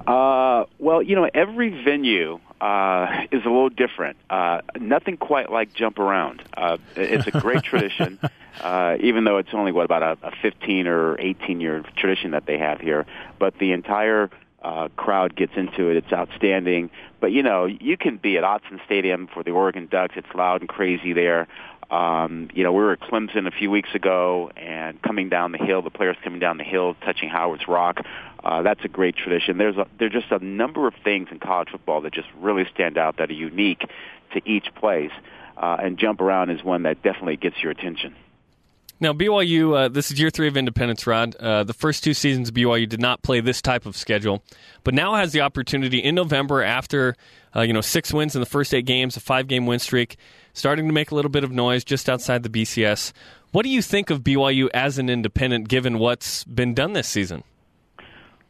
[0.07, 4.18] Uh, well, you know, every venue uh, is a little different.
[4.30, 6.41] Uh, nothing quite like jump around.
[6.56, 8.20] Uh, it's a great tradition,
[8.62, 12.45] uh, even though it's only what about a, a 15 or 18 year tradition that
[12.45, 13.06] they have here.
[13.39, 14.30] But the entire
[14.66, 15.97] uh, crowd gets into it.
[15.97, 16.89] It's outstanding.
[17.20, 20.16] But you know, you can be at Autzen Stadium for the Oregon Ducks.
[20.18, 21.47] It's loud and crazy there.
[21.91, 25.57] Um, you know, we were at Clemson a few weeks ago, and coming down the
[25.57, 27.99] hill, the players coming down the hill, touching Howard's Rock.
[28.43, 29.57] Uh, that's a great tradition.
[29.57, 32.97] There's a, there's just a number of things in college football that just really stand
[32.97, 33.88] out that are unique
[34.33, 35.11] to each place,
[35.57, 38.15] uh, and jump around is one that definitely gets your attention.
[38.99, 41.36] Now, BYU, uh, this is year three of independence, Rod.
[41.36, 44.41] Uh, the first two seasons, BYU did not play this type of schedule,
[44.86, 47.15] but now has the opportunity in November after
[47.53, 50.15] uh, you know six wins in the first eight games, a five-game win streak,
[50.56, 53.12] starting to make a little bit of noise just outside the BCS.
[53.51, 57.43] What do you think of BYU as an independent, given what's been done this season?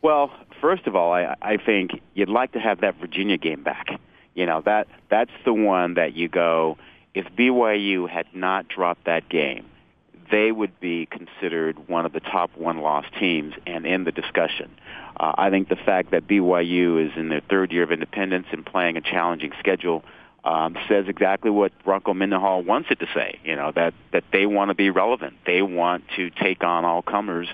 [0.01, 0.32] Well,
[0.62, 3.88] first of all, I, I think you'd like to have that Virginia game back.
[4.36, 6.78] You know that that's the one that you go.
[7.14, 9.66] If BYU had not dropped that game,
[10.32, 14.70] they would be considered one of the top one-loss teams and in the discussion.
[15.18, 18.66] Uh, I think the fact that BYU is in their third year of independence and
[18.66, 20.03] playing a challenging schedule
[20.45, 23.39] um, says exactly what Bronco Mendenhall wants it to say.
[23.43, 25.33] You know that that they want to be relevant.
[25.45, 27.47] They want to take on all comers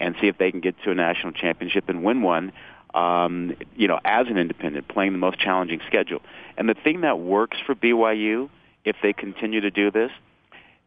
[0.00, 2.52] and see if they can get to a national championship and win one.
[2.94, 6.20] um, you know, as an independent, playing the most challenging schedule.
[6.56, 8.48] And the thing that works for BYU,
[8.84, 10.10] if they continue to do this,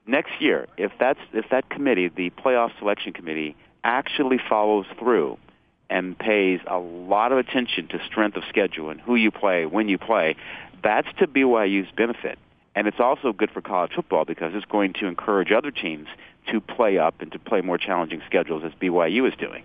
[0.07, 5.37] next year, if that's if that committee, the playoff selection committee, actually follows through
[5.89, 9.89] and pays a lot of attention to strength of schedule and who you play, when
[9.89, 10.35] you play,
[10.83, 12.37] that's to BYU's benefit.
[12.75, 16.07] And it's also good for college football because it's going to encourage other teams
[16.49, 19.63] to play up and to play more challenging schedules as BYU is doing.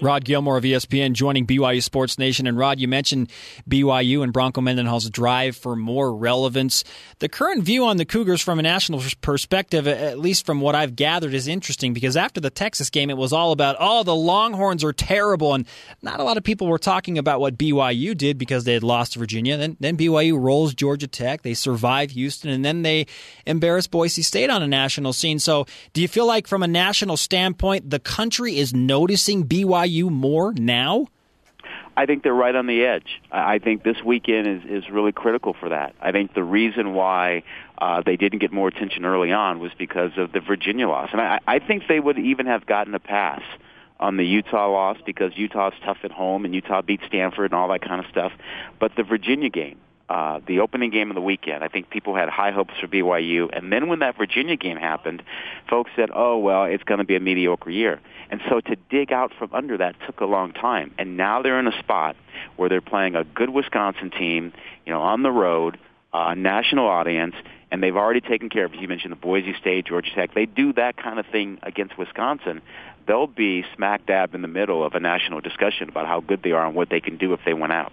[0.00, 2.46] Rod Gilmore of ESPN joining BYU Sports Nation.
[2.46, 3.30] And Rod, you mentioned
[3.68, 6.82] BYU and Bronco Mendenhall's drive for more relevance.
[7.18, 10.96] The current view on the Cougars from a national perspective, at least from what I've
[10.96, 14.82] gathered, is interesting because after the Texas game, it was all about, oh, the Longhorns
[14.82, 15.54] are terrible.
[15.54, 15.66] And
[16.00, 19.12] not a lot of people were talking about what BYU did because they had lost
[19.12, 19.56] to Virginia.
[19.56, 21.42] Then, then BYU rolls Georgia Tech.
[21.42, 23.06] They survive Houston, and then they
[23.46, 25.38] embarrass Boise State on a national scene.
[25.38, 29.81] So do you feel like, from a national standpoint, the country is noticing BYU?
[29.82, 31.06] BYU more now?
[31.96, 33.20] I think they're right on the edge.
[33.30, 35.94] I think this weekend is, is really critical for that.
[36.00, 37.42] I think the reason why
[37.78, 41.10] uh, they didn't get more attention early on was because of the Virginia loss.
[41.12, 43.42] And I, I think they would even have gotten a pass
[44.00, 47.68] on the Utah loss because Utah's tough at home and Utah beat Stanford and all
[47.68, 48.32] that kind of stuff.
[48.80, 49.78] But the Virginia game,
[50.12, 51.64] uh, the opening game of the weekend.
[51.64, 55.22] I think people had high hopes for BYU, and then when that Virginia game happened,
[55.70, 57.98] folks said, "Oh well, it's going to be a mediocre year."
[58.30, 60.92] And so to dig out from under that took a long time.
[60.98, 62.16] And now they're in a spot
[62.56, 64.52] where they're playing a good Wisconsin team,
[64.84, 65.78] you know, on the road,
[66.12, 67.34] a uh, national audience,
[67.70, 68.74] and they've already taken care of.
[68.74, 70.34] You mentioned the Boise State, Georgia Tech.
[70.34, 72.60] They do that kind of thing against Wisconsin.
[73.06, 76.52] They'll be smack dab in the middle of a national discussion about how good they
[76.52, 77.92] are and what they can do if they went out.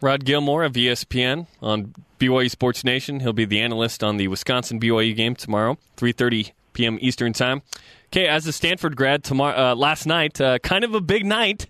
[0.00, 3.20] Rod Gilmore of ESPN on BYU Sports Nation.
[3.20, 6.98] He'll be the analyst on the Wisconsin BYU game tomorrow, 3:30 p.m.
[7.00, 7.62] Eastern Time.
[8.06, 11.66] Okay, as a Stanford grad, tomorrow uh, last night, uh, kind of a big night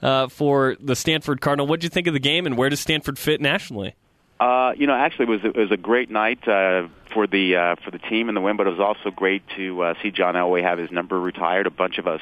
[0.00, 1.66] uh, for the Stanford Cardinal.
[1.66, 3.94] What did you think of the game, and where does Stanford fit nationally?
[4.38, 7.76] Uh, you know, actually, it was it was a great night uh, for the uh,
[7.84, 10.62] for the team and the win, but it was also great to see John Elway
[10.62, 11.66] have his number retired.
[11.66, 12.20] A bunch of us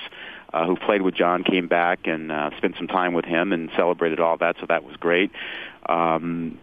[0.53, 3.71] uh, who played with John came back and uh, spent some time with him and
[3.77, 5.31] celebrated all that, so that was great.
[5.87, 6.59] Um,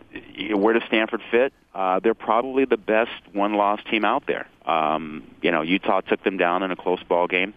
[0.53, 1.53] where does Stanford fit?
[1.73, 4.47] Uh, they're probably the best one-loss team out there.
[4.65, 7.53] Um, you know, Utah took them down in a close ball game,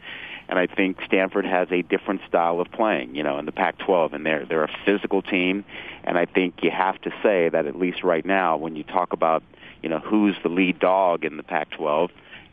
[0.49, 3.15] and I think Stanford has a different style of playing.
[3.15, 5.65] You know, in the Pac-12, and they're they're a physical team,
[6.05, 9.13] and I think you have to say that at least right now, when you talk
[9.13, 9.43] about
[9.83, 12.11] you know who's the lead dog in the Pac-12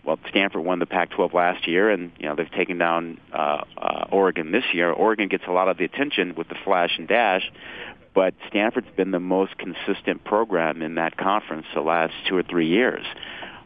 [0.07, 4.05] well, Stanford won the Pac-12 last year, and you know they've taken down uh, uh,
[4.09, 4.89] Oregon this year.
[4.89, 7.51] Oregon gets a lot of the attention with the flash and dash,
[8.15, 12.69] but Stanford's been the most consistent program in that conference the last two or three
[12.69, 13.05] years.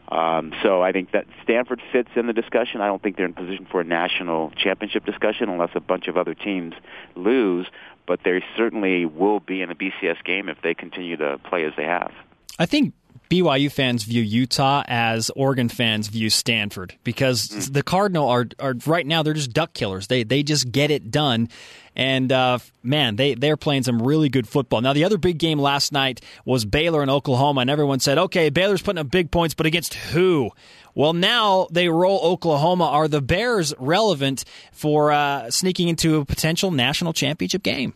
[0.08, 2.80] Um, so I think that Stanford fits in the discussion.
[2.80, 6.16] I don't think they're in position for a national championship discussion unless a bunch of
[6.16, 6.74] other teams
[7.14, 7.66] lose.
[8.04, 11.72] But they certainly will be in a BCS game if they continue to play as
[11.76, 12.10] they have.
[12.58, 12.92] I think
[13.30, 17.72] BYU fans view Utah as Oregon fans view Stanford because mm.
[17.72, 20.06] the Cardinal are, are right now they're just duck killers.
[20.08, 21.48] They they just get it done.
[21.94, 24.80] And uh, man, they they're playing some really good football.
[24.80, 28.50] Now the other big game last night was Baylor and Oklahoma, and everyone said, okay,
[28.50, 30.50] Baylor's putting up big points, but against who?
[30.94, 32.84] Well, now they roll Oklahoma.
[32.84, 37.94] Are the Bears relevant for uh, sneaking into a potential national championship game?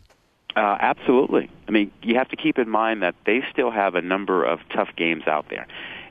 [0.57, 1.51] Uh, absolutely.
[1.67, 4.59] I mean, you have to keep in mind that they still have a number of
[4.73, 5.67] tough games out there.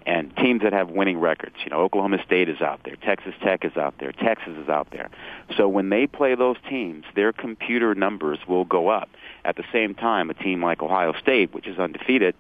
[0.07, 3.65] And teams that have winning records, you know, Oklahoma State is out there, Texas Tech
[3.65, 5.11] is out there, Texas is out there.
[5.57, 9.09] So when they play those teams, their computer numbers will go up.
[9.45, 12.37] At the same time, a team like Ohio State, which is undefeated,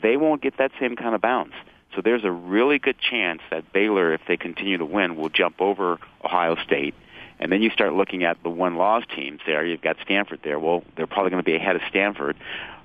[0.00, 1.54] they won't get that same kind of bounce.
[1.96, 5.60] So there's a really good chance that Baylor, if they continue to win, will jump
[5.60, 6.94] over Ohio State
[7.40, 9.64] and then you start looking at the one loss teams there.
[9.64, 10.58] You've got Stanford there.
[10.58, 12.36] Well, they're probably going to be ahead of Stanford.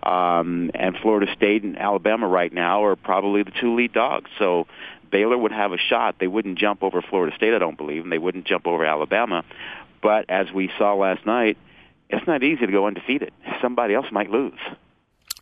[0.03, 4.29] Um, and Florida State and Alabama right now are probably the two lead dogs.
[4.37, 4.67] So
[5.09, 6.15] Baylor would have a shot.
[6.19, 9.45] They wouldn't jump over Florida State, I don't believe, and they wouldn't jump over Alabama.
[10.01, 11.57] But as we saw last night,
[12.09, 13.31] it's not easy to go undefeated.
[13.61, 14.59] Somebody else might lose.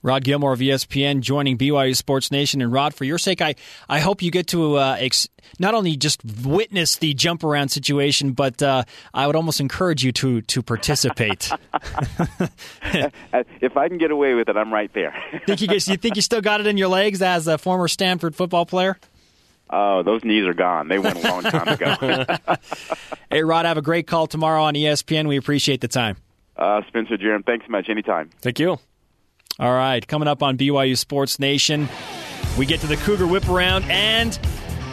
[0.03, 2.61] Rod Gilmore of ESPN joining BYU Sports Nation.
[2.61, 3.55] And Rod, for your sake, I,
[3.87, 5.27] I hope you get to uh, ex-
[5.59, 8.83] not only just witness the jump around situation, but uh,
[9.13, 11.51] I would almost encourage you to to participate.
[12.83, 15.13] if I can get away with it, I'm right there.
[15.45, 18.35] think you, you think you still got it in your legs as a former Stanford
[18.35, 18.97] football player?
[19.69, 20.89] Oh, those knees are gone.
[20.89, 22.25] They went a long time ago.
[23.29, 25.29] hey, Rod, have a great call tomorrow on ESPN.
[25.29, 26.17] We appreciate the time.
[26.57, 27.87] Uh, Spencer Jarom, thanks so much.
[27.87, 28.29] Anytime.
[28.41, 28.79] Thank you.
[29.59, 31.87] All right, coming up on BYU Sports Nation,
[32.57, 34.37] we get to the Cougar Whip Around and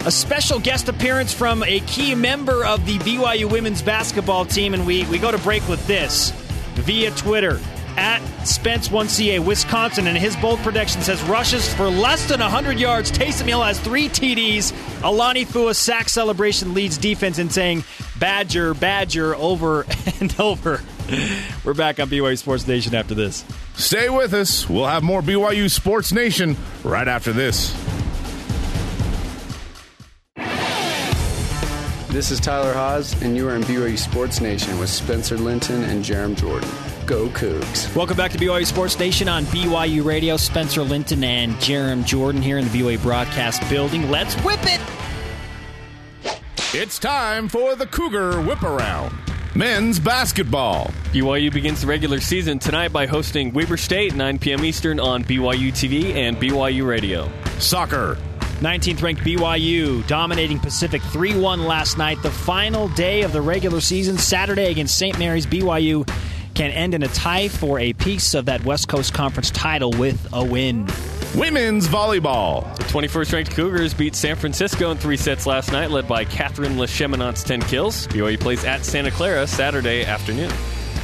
[0.05, 4.87] a special guest appearance from a key member of the BYU women's basketball team, and
[4.87, 6.31] we, we go to break with this.
[6.75, 7.61] via Twitter
[7.99, 13.11] at Spence1CA Wisconsin, and his bold prediction says rushes for less than 100 yards.
[13.11, 14.73] Taysom Hill has three TDs.
[15.03, 17.83] Alani Fua sack celebration leads defense in saying
[18.21, 19.85] Badger, Badger over
[20.21, 20.81] and over.
[21.65, 23.45] We're back on BYU Sports Nation after this.
[23.75, 24.69] Stay with us.
[24.69, 27.75] We'll have more BYU Sports Nation right after this.
[32.11, 36.05] This is Tyler Haas, and you are in BYU Sports Nation with Spencer Linton and
[36.05, 36.69] Jarom Jordan.
[37.09, 37.97] Go Cougs.
[37.97, 40.37] Welcome back to BYU Sports Nation on BYU Radio.
[40.37, 44.11] Spencer Linton and Jarom Jordan here in the BYU broadcast building.
[44.11, 44.81] Let's whip it!
[46.75, 49.17] It's time for the Cougar Whip Around.
[49.55, 50.93] Men's basketball.
[51.05, 54.63] BYU begins the regular season tonight by hosting Weber State, 9 p.m.
[54.63, 57.33] Eastern on BYU TV and BYU Radio.
[57.59, 58.19] Soccer.
[58.61, 62.21] 19th ranked BYU dominating Pacific 3 1 last night.
[62.23, 65.19] The final day of the regular season, Saturday against St.
[65.19, 65.47] Mary's.
[65.47, 66.07] BYU
[66.59, 70.27] can end in a tie for a piece of that West Coast Conference title with
[70.33, 70.89] a win.
[71.37, 72.77] Women's volleyball.
[72.77, 76.77] The 21st ranked Cougars beat San Francisco in three sets last night, led by Catherine
[76.77, 78.09] Lecheminot's 10 kills.
[78.09, 80.51] BYU plays at Santa Clara Saturday afternoon.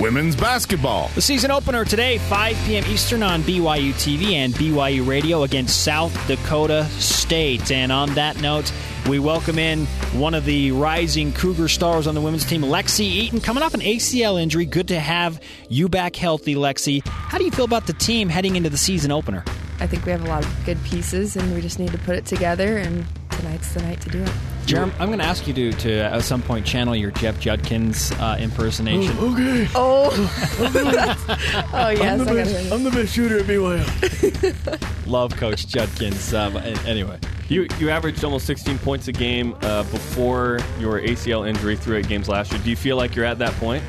[0.01, 1.09] Women's basketball.
[1.15, 2.85] The season opener today, 5 p.m.
[2.87, 7.71] Eastern on BYU TV and BYU Radio against South Dakota State.
[7.71, 8.73] And on that note,
[9.09, 13.41] we welcome in one of the rising Cougar stars on the women's team, Lexi Eaton,
[13.41, 14.67] coming off an ACL injury.
[14.67, 17.07] Good to have you back healthy, Lexi.
[17.07, 19.45] How do you feel about the team heading into the season opener?
[19.79, 22.17] I think we have a lot of good pieces, and we just need to put
[22.17, 22.79] it together.
[22.79, 24.33] And tonight's the night to do it.
[24.67, 28.13] Jarom, I'm going to ask you to, to at some point channel your Jeff Judkins
[28.13, 29.15] uh, impersonation.
[29.19, 29.69] Oh, okay.
[29.75, 30.11] Oh,
[31.75, 35.07] oh yes, I'm the, I best, I'm the best shooter at BYU.
[35.07, 36.33] Love Coach Judkins.
[36.33, 41.77] Um, anyway, you you averaged almost 16 points a game uh, before your ACL injury
[41.77, 42.61] through eight games last year.
[42.63, 43.85] Do you feel like you're at that point?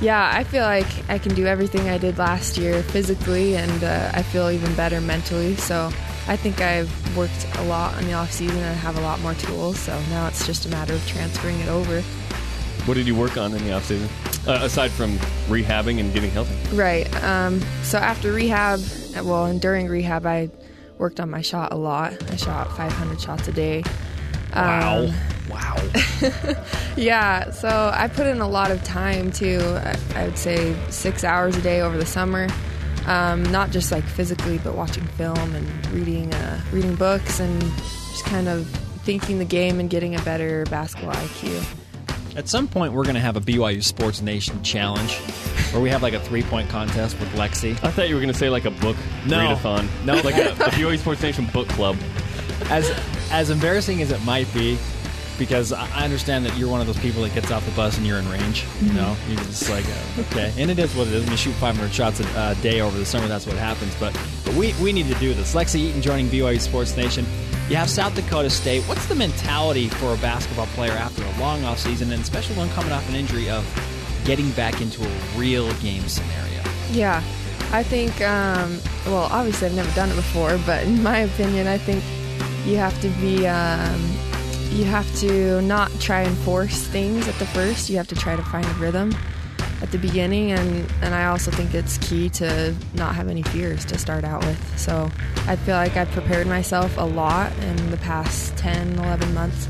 [0.00, 4.10] Yeah, I feel like I can do everything I did last year physically, and uh,
[4.12, 5.56] I feel even better mentally.
[5.56, 5.90] So
[6.28, 9.34] I think I've worked a lot in the off season and have a lot more
[9.34, 9.78] tools.
[9.78, 12.02] So now it's just a matter of transferring it over.
[12.86, 14.08] What did you work on in the off season,
[14.46, 15.18] uh, aside from
[15.48, 16.54] rehabbing and getting healthy?
[16.74, 17.12] Right.
[17.22, 18.80] Um, so after rehab,
[19.24, 20.50] well, and during rehab, I
[20.98, 22.14] worked on my shot a lot.
[22.30, 23.82] I shot 500 shots a day.
[24.54, 24.98] Wow.
[24.98, 25.14] Um,
[25.48, 25.76] wow.
[26.96, 29.60] yeah, so I put in a lot of time too.
[29.62, 32.48] I, I would say six hours a day over the summer.
[33.06, 37.60] Um, not just like physically, but watching film and reading uh, reading books and
[38.10, 38.66] just kind of
[39.04, 41.64] thinking the game and getting a better basketball IQ.
[42.36, 45.14] At some point, we're going to have a BYU Sports Nation challenge
[45.72, 47.70] where we have like a three point contest with Lexi.
[47.84, 48.96] I thought you were going to say like a book
[49.26, 49.38] No.
[49.38, 49.88] readathon.
[50.04, 50.14] No.
[50.16, 51.96] like a, a BYU Sports Nation book club.
[52.68, 52.90] As
[53.30, 54.76] as embarrassing as it might be,
[55.38, 57.96] because I I understand that you're one of those people that gets off the bus
[57.96, 58.64] and you're in range.
[58.82, 61.22] You know, you're just like uh, okay, and it is what it is.
[61.22, 63.94] When you shoot 500 shots a uh, day over the summer, that's what happens.
[63.96, 65.54] But but we we need to do this.
[65.54, 67.26] Lexi Eaton joining BYU Sports Nation.
[67.68, 68.84] You have South Dakota State.
[68.84, 72.68] What's the mentality for a basketball player after a long off season, and especially one
[72.70, 73.64] coming off an injury of
[74.24, 76.62] getting back into a real game scenario?
[76.92, 77.22] Yeah,
[77.72, 81.78] I think, um, well, obviously I've never done it before, but in my opinion, I
[81.78, 82.02] think
[82.64, 84.00] you have to be, um,
[84.76, 87.88] you have to not try and force things at the first.
[87.88, 89.16] You have to try to find a rhythm
[89.80, 93.86] at the beginning, and, and I also think it's key to not have any fears
[93.86, 94.78] to start out with.
[94.78, 95.10] So
[95.46, 99.66] I feel like I've prepared myself a lot in the past 10, 11 months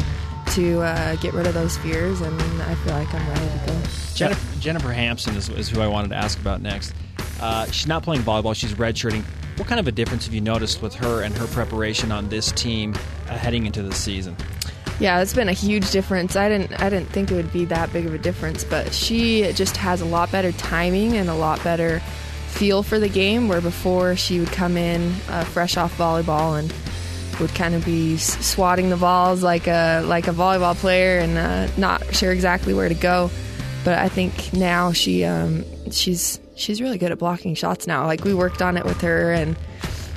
[0.54, 3.80] to uh, get rid of those fears, and I feel like I'm ready to go.
[4.14, 6.94] Jennifer, Jennifer Hamson is, is who I wanted to ask about next.
[7.40, 9.22] Uh, she's not playing volleyball; she's redshirting.
[9.56, 12.50] What kind of a difference have you noticed with her and her preparation on this
[12.52, 12.94] team
[13.28, 14.36] uh, heading into the season?
[14.98, 16.36] Yeah, it's been a huge difference.
[16.36, 19.52] I didn't I didn't think it would be that big of a difference, but she
[19.52, 22.00] just has a lot better timing and a lot better
[22.48, 23.48] feel for the game.
[23.48, 26.72] Where before she would come in uh, fresh off volleyball and
[27.40, 31.68] would kind of be swatting the balls like a like a volleyball player and uh,
[31.76, 33.30] not sure exactly where to go.
[33.84, 38.06] But I think now she um, she's she's really good at blocking shots now.
[38.06, 39.58] Like we worked on it with her and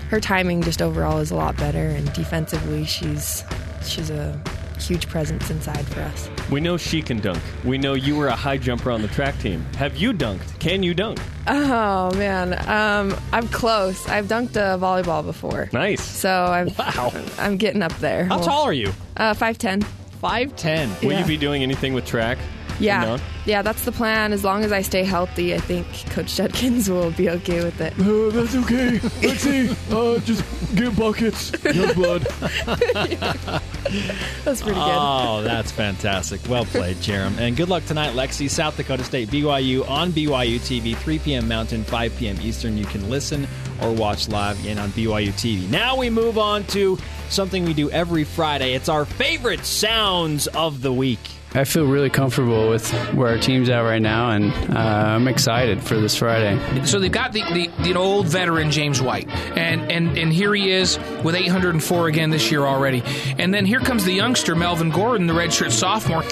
[0.10, 3.44] her timing just overall is a lot better and defensively she's
[3.84, 4.42] she's a
[4.82, 6.30] huge presence inside for us.
[6.52, 7.40] We know she can dunk.
[7.64, 9.66] We know you were a high jumper on the track team.
[9.78, 10.60] Have you dunked?
[10.60, 11.20] Can you dunk?
[11.48, 14.08] Oh man, um, I'm close.
[14.08, 15.70] I've dunked a volleyball before.
[15.74, 16.02] Nice.
[16.02, 17.12] So I'm Wow.
[17.38, 18.26] I'm getting up there.
[18.26, 18.92] How Well, tall are you?
[19.18, 19.82] Uh, five ten.
[20.22, 20.90] Five ten.
[21.02, 21.20] Will Yeah.
[21.22, 22.38] you be doing anything with track?
[22.82, 24.32] Yeah, yeah, that's the plan.
[24.32, 27.92] As long as I stay healthy, I think Coach Judkins will be okay with it.
[28.00, 29.02] Uh, that's okay.
[29.22, 29.70] Let's see.
[29.92, 31.52] Uh, just get buckets.
[31.76, 32.26] Young blood.
[34.46, 34.88] That's pretty good.
[34.88, 36.42] Oh, that's fantastic.
[36.48, 37.38] Well played, Jarom.
[37.38, 38.50] And good luck tonight, Lexi.
[38.50, 41.48] South Dakota State, BYU on BYU TV, 3 p.m.
[41.48, 42.38] Mountain, 5 p.m.
[42.42, 42.78] Eastern.
[42.78, 43.48] You can listen
[43.82, 45.70] or watch live in on BYU TV.
[45.70, 46.98] Now we move on to
[47.30, 48.74] something we do every Friday.
[48.74, 51.20] It's our favorite sounds of the week.
[51.56, 55.82] I feel really comfortable with where our team's at right now, and uh, I'm excited
[55.82, 56.86] for this Friday.
[56.86, 59.28] So they've got the, the, the old veteran James White,
[59.58, 63.02] and, and and here he is with 804 again this year already.
[63.40, 66.24] And then here comes the youngster Melvin Gordon, the redshirt sophomore.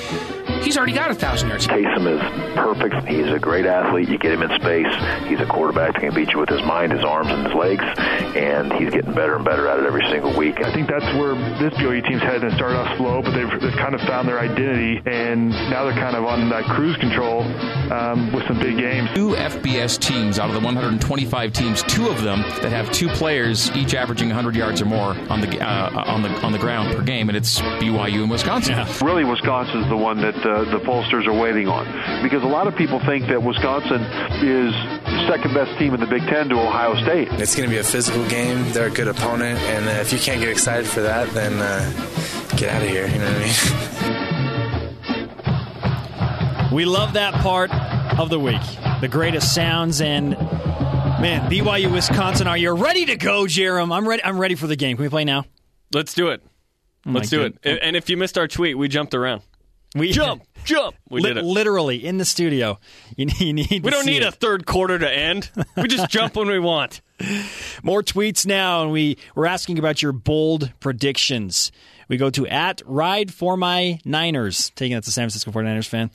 [0.61, 1.67] He's already got a thousand yards.
[1.67, 3.07] Taysom is perfect.
[3.07, 4.09] He's a great athlete.
[4.09, 4.87] You get him in space.
[5.27, 7.83] He's a quarterback that can beat you with his mind, his arms, and his legs.
[8.35, 10.61] And he's getting better and better at it every single week.
[10.63, 12.43] I think that's where this BYU team's headed.
[12.43, 15.93] It started off slow, but they've, they've kind of found their identity, and now they're
[15.93, 17.41] kind of on that cruise control
[17.91, 19.09] um, with some big games.
[19.15, 23.71] Two FBS teams out of the 125 teams, two of them that have two players
[23.71, 27.01] each averaging 100 yards or more on the uh, on the on the ground per
[27.01, 28.73] game, and it's BYU and Wisconsin.
[28.73, 28.93] Yeah.
[29.01, 31.85] Really, Wisconsin's the one that uh, the pollsters are waiting on
[32.21, 34.01] because a lot of people think that Wisconsin
[34.43, 34.73] is
[35.05, 37.29] the second best team in the Big Ten to Ohio State.
[37.33, 38.71] It's going to be a physical game.
[38.73, 41.89] They're a good opponent, and uh, if you can't get excited for that, then uh,
[42.57, 43.07] get out of here.
[43.07, 44.13] You know what I mean?
[46.77, 47.71] We love that part
[48.19, 48.61] of the week.
[49.01, 52.45] The greatest sounds and man, BYU Wisconsin.
[52.45, 53.91] Are you ready to go, Jarom?
[53.91, 54.23] I'm ready.
[54.23, 54.95] I'm ready for the game.
[54.95, 55.45] Can we play now?
[55.91, 56.43] Let's do it.
[57.07, 57.57] Oh Let's do it.
[57.63, 59.41] And if you missed our tweet, we jumped around.
[59.95, 60.95] We jump, jump.
[61.09, 62.77] We li- did it literally in the studio.
[63.15, 63.41] You need.
[63.41, 64.27] You need we don't need it.
[64.27, 65.49] a third quarter to end.
[65.77, 67.01] We just jump when we want.
[67.81, 71.71] More tweets now, and we we're asking about your bold predictions.
[72.07, 76.09] We go to at Ride for My Niners, taking that to San Francisco 49ers fan.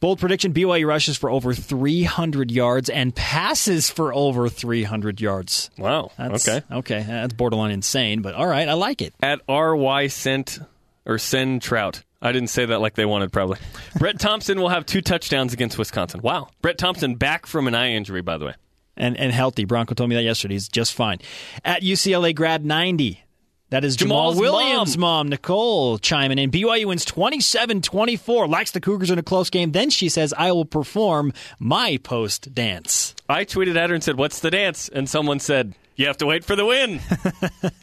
[0.00, 5.70] Bold prediction BYU rushes for over 300 yards and passes for over 300 yards.
[5.78, 6.12] Wow.
[6.18, 6.64] That's, okay.
[6.70, 7.04] Okay.
[7.06, 8.68] That's borderline insane, but all right.
[8.68, 9.14] I like it.
[9.20, 10.58] At RY Sent
[11.06, 12.02] or Send Trout.
[12.20, 13.58] I didn't say that like they wanted, probably.
[13.98, 16.20] Brett Thompson will have two touchdowns against Wisconsin.
[16.20, 16.48] Wow.
[16.62, 18.54] Brett Thompson back from an eye injury, by the way.
[18.96, 19.64] And, and healthy.
[19.64, 20.54] Bronco told me that yesterday.
[20.54, 21.18] He's just fine.
[21.64, 23.22] At UCLA grad 90.
[23.70, 25.28] That is Jamaal Williams' mom.
[25.28, 26.50] Nicole, chiming in.
[26.50, 29.72] BYU wins 27 24, likes the Cougars in a close game.
[29.72, 33.14] Then she says, I will perform my post dance.
[33.28, 34.88] I tweeted at her and said, What's the dance?
[34.88, 37.00] And someone said, You have to wait for the win.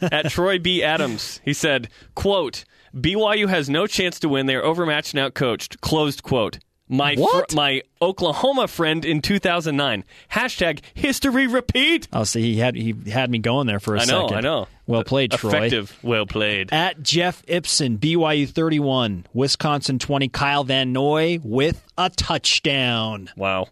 [0.02, 0.82] at Troy B.
[0.82, 4.46] Adams, he said, quote, BYU has no chance to win.
[4.46, 5.80] They are overmatched and outcoached.
[5.80, 6.58] Closed quote.
[6.88, 10.04] My fr- my Oklahoma friend in 2009.
[10.32, 12.06] Hashtag history repeat.
[12.12, 14.36] Oh, see, he had he had me going there for a I know, second.
[14.38, 14.68] I know.
[14.86, 15.50] Well played, Troy.
[15.50, 15.98] Effective.
[16.02, 16.72] Well played.
[16.72, 23.30] At Jeff Ibsen, BYU 31, Wisconsin 20, Kyle Van Noy with a touchdown.
[23.36, 23.68] Wow.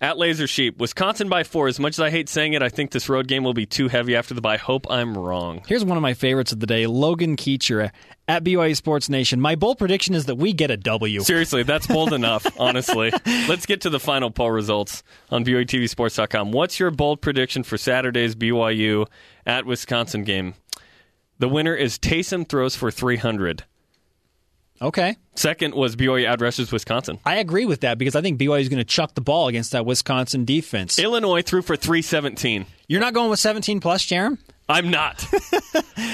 [0.00, 1.68] At Laser Sheep, Wisconsin by four.
[1.68, 3.88] As much as I hate saying it, I think this road game will be too
[3.88, 4.58] heavy after the bye.
[4.58, 5.62] Hope I'm wrong.
[5.66, 7.90] Here's one of my favorites of the day Logan Keecher
[8.28, 9.40] at BYU Sports Nation.
[9.40, 11.20] My bold prediction is that we get a W.
[11.20, 13.10] Seriously, that's bold enough, honestly.
[13.48, 16.52] Let's get to the final poll results on BYUTVSports.com.
[16.52, 19.06] What's your bold prediction for Saturday's BYU
[19.46, 20.54] at Wisconsin game?
[21.38, 23.64] The winner is Taysom throws for 300.
[24.80, 25.16] Okay.
[25.34, 27.18] Second was BYU rushes Wisconsin.
[27.24, 29.72] I agree with that because I think BYU is going to chuck the ball against
[29.72, 30.98] that Wisconsin defense.
[30.98, 32.66] Illinois threw for 317.
[32.88, 34.38] You're not going with 17 plus, Jarom?
[34.68, 35.24] I'm not.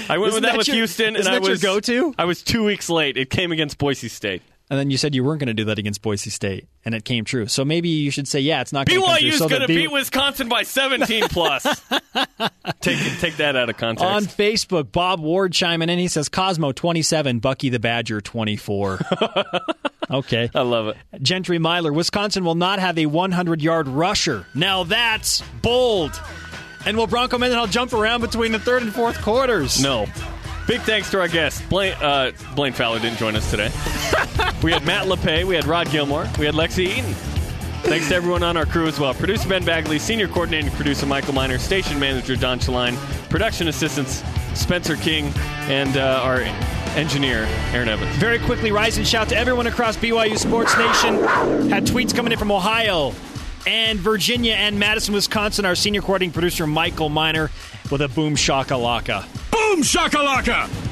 [0.09, 2.15] I went with that, that with your- Houston, and I that your was go-to?
[2.19, 3.17] I was two weeks late.
[3.17, 4.43] It came against Boise State.
[4.73, 7.05] And then you said you weren't going to do that against Boise State, and it
[7.05, 7.47] came true.
[7.47, 9.29] So maybe you should say, yeah, it's not going to come true.
[9.29, 11.65] BYU's so going to B- beat Wisconsin by 17 plus.
[12.81, 14.03] take take that out of context.
[14.03, 15.99] On Facebook, Bob Ward chiming in.
[15.99, 19.01] He says Cosmo 27, Bucky the Badger 24.
[20.11, 20.49] okay.
[20.55, 20.97] I love it.
[21.21, 24.47] Gentry Myler, Wisconsin will not have a 100 yard rusher.
[24.55, 26.19] Now that's bold.
[26.87, 29.83] And will Bronco Mendenhall jump around between the third and fourth quarters?
[29.83, 30.07] No.
[30.67, 31.61] Big thanks to our guests.
[31.63, 33.71] Blaine, uh, Blaine Fowler didn't join us today.
[34.63, 37.15] we had Matt LePay, we had Rod Gilmore, we had Lexi Eaton.
[37.83, 39.13] Thanks to everyone on our crew as well.
[39.13, 42.97] Producer Ben Bagley, senior coordinating producer Michael Miner, station manager Don Chaline,
[43.29, 44.23] production assistants
[44.55, 45.33] Spencer King,
[45.69, 46.41] and uh, our
[46.97, 48.15] engineer Aaron Evans.
[48.17, 51.15] Very quickly, rise and shout to everyone across BYU Sports Nation.
[51.71, 53.13] Had tweets coming in from Ohio
[53.67, 55.65] and Virginia and Madison, Wisconsin.
[55.65, 57.51] Our senior coordinating producer Michael Miner
[57.93, 59.23] with a boom shakalaka.
[59.51, 60.92] Boom shakalaka!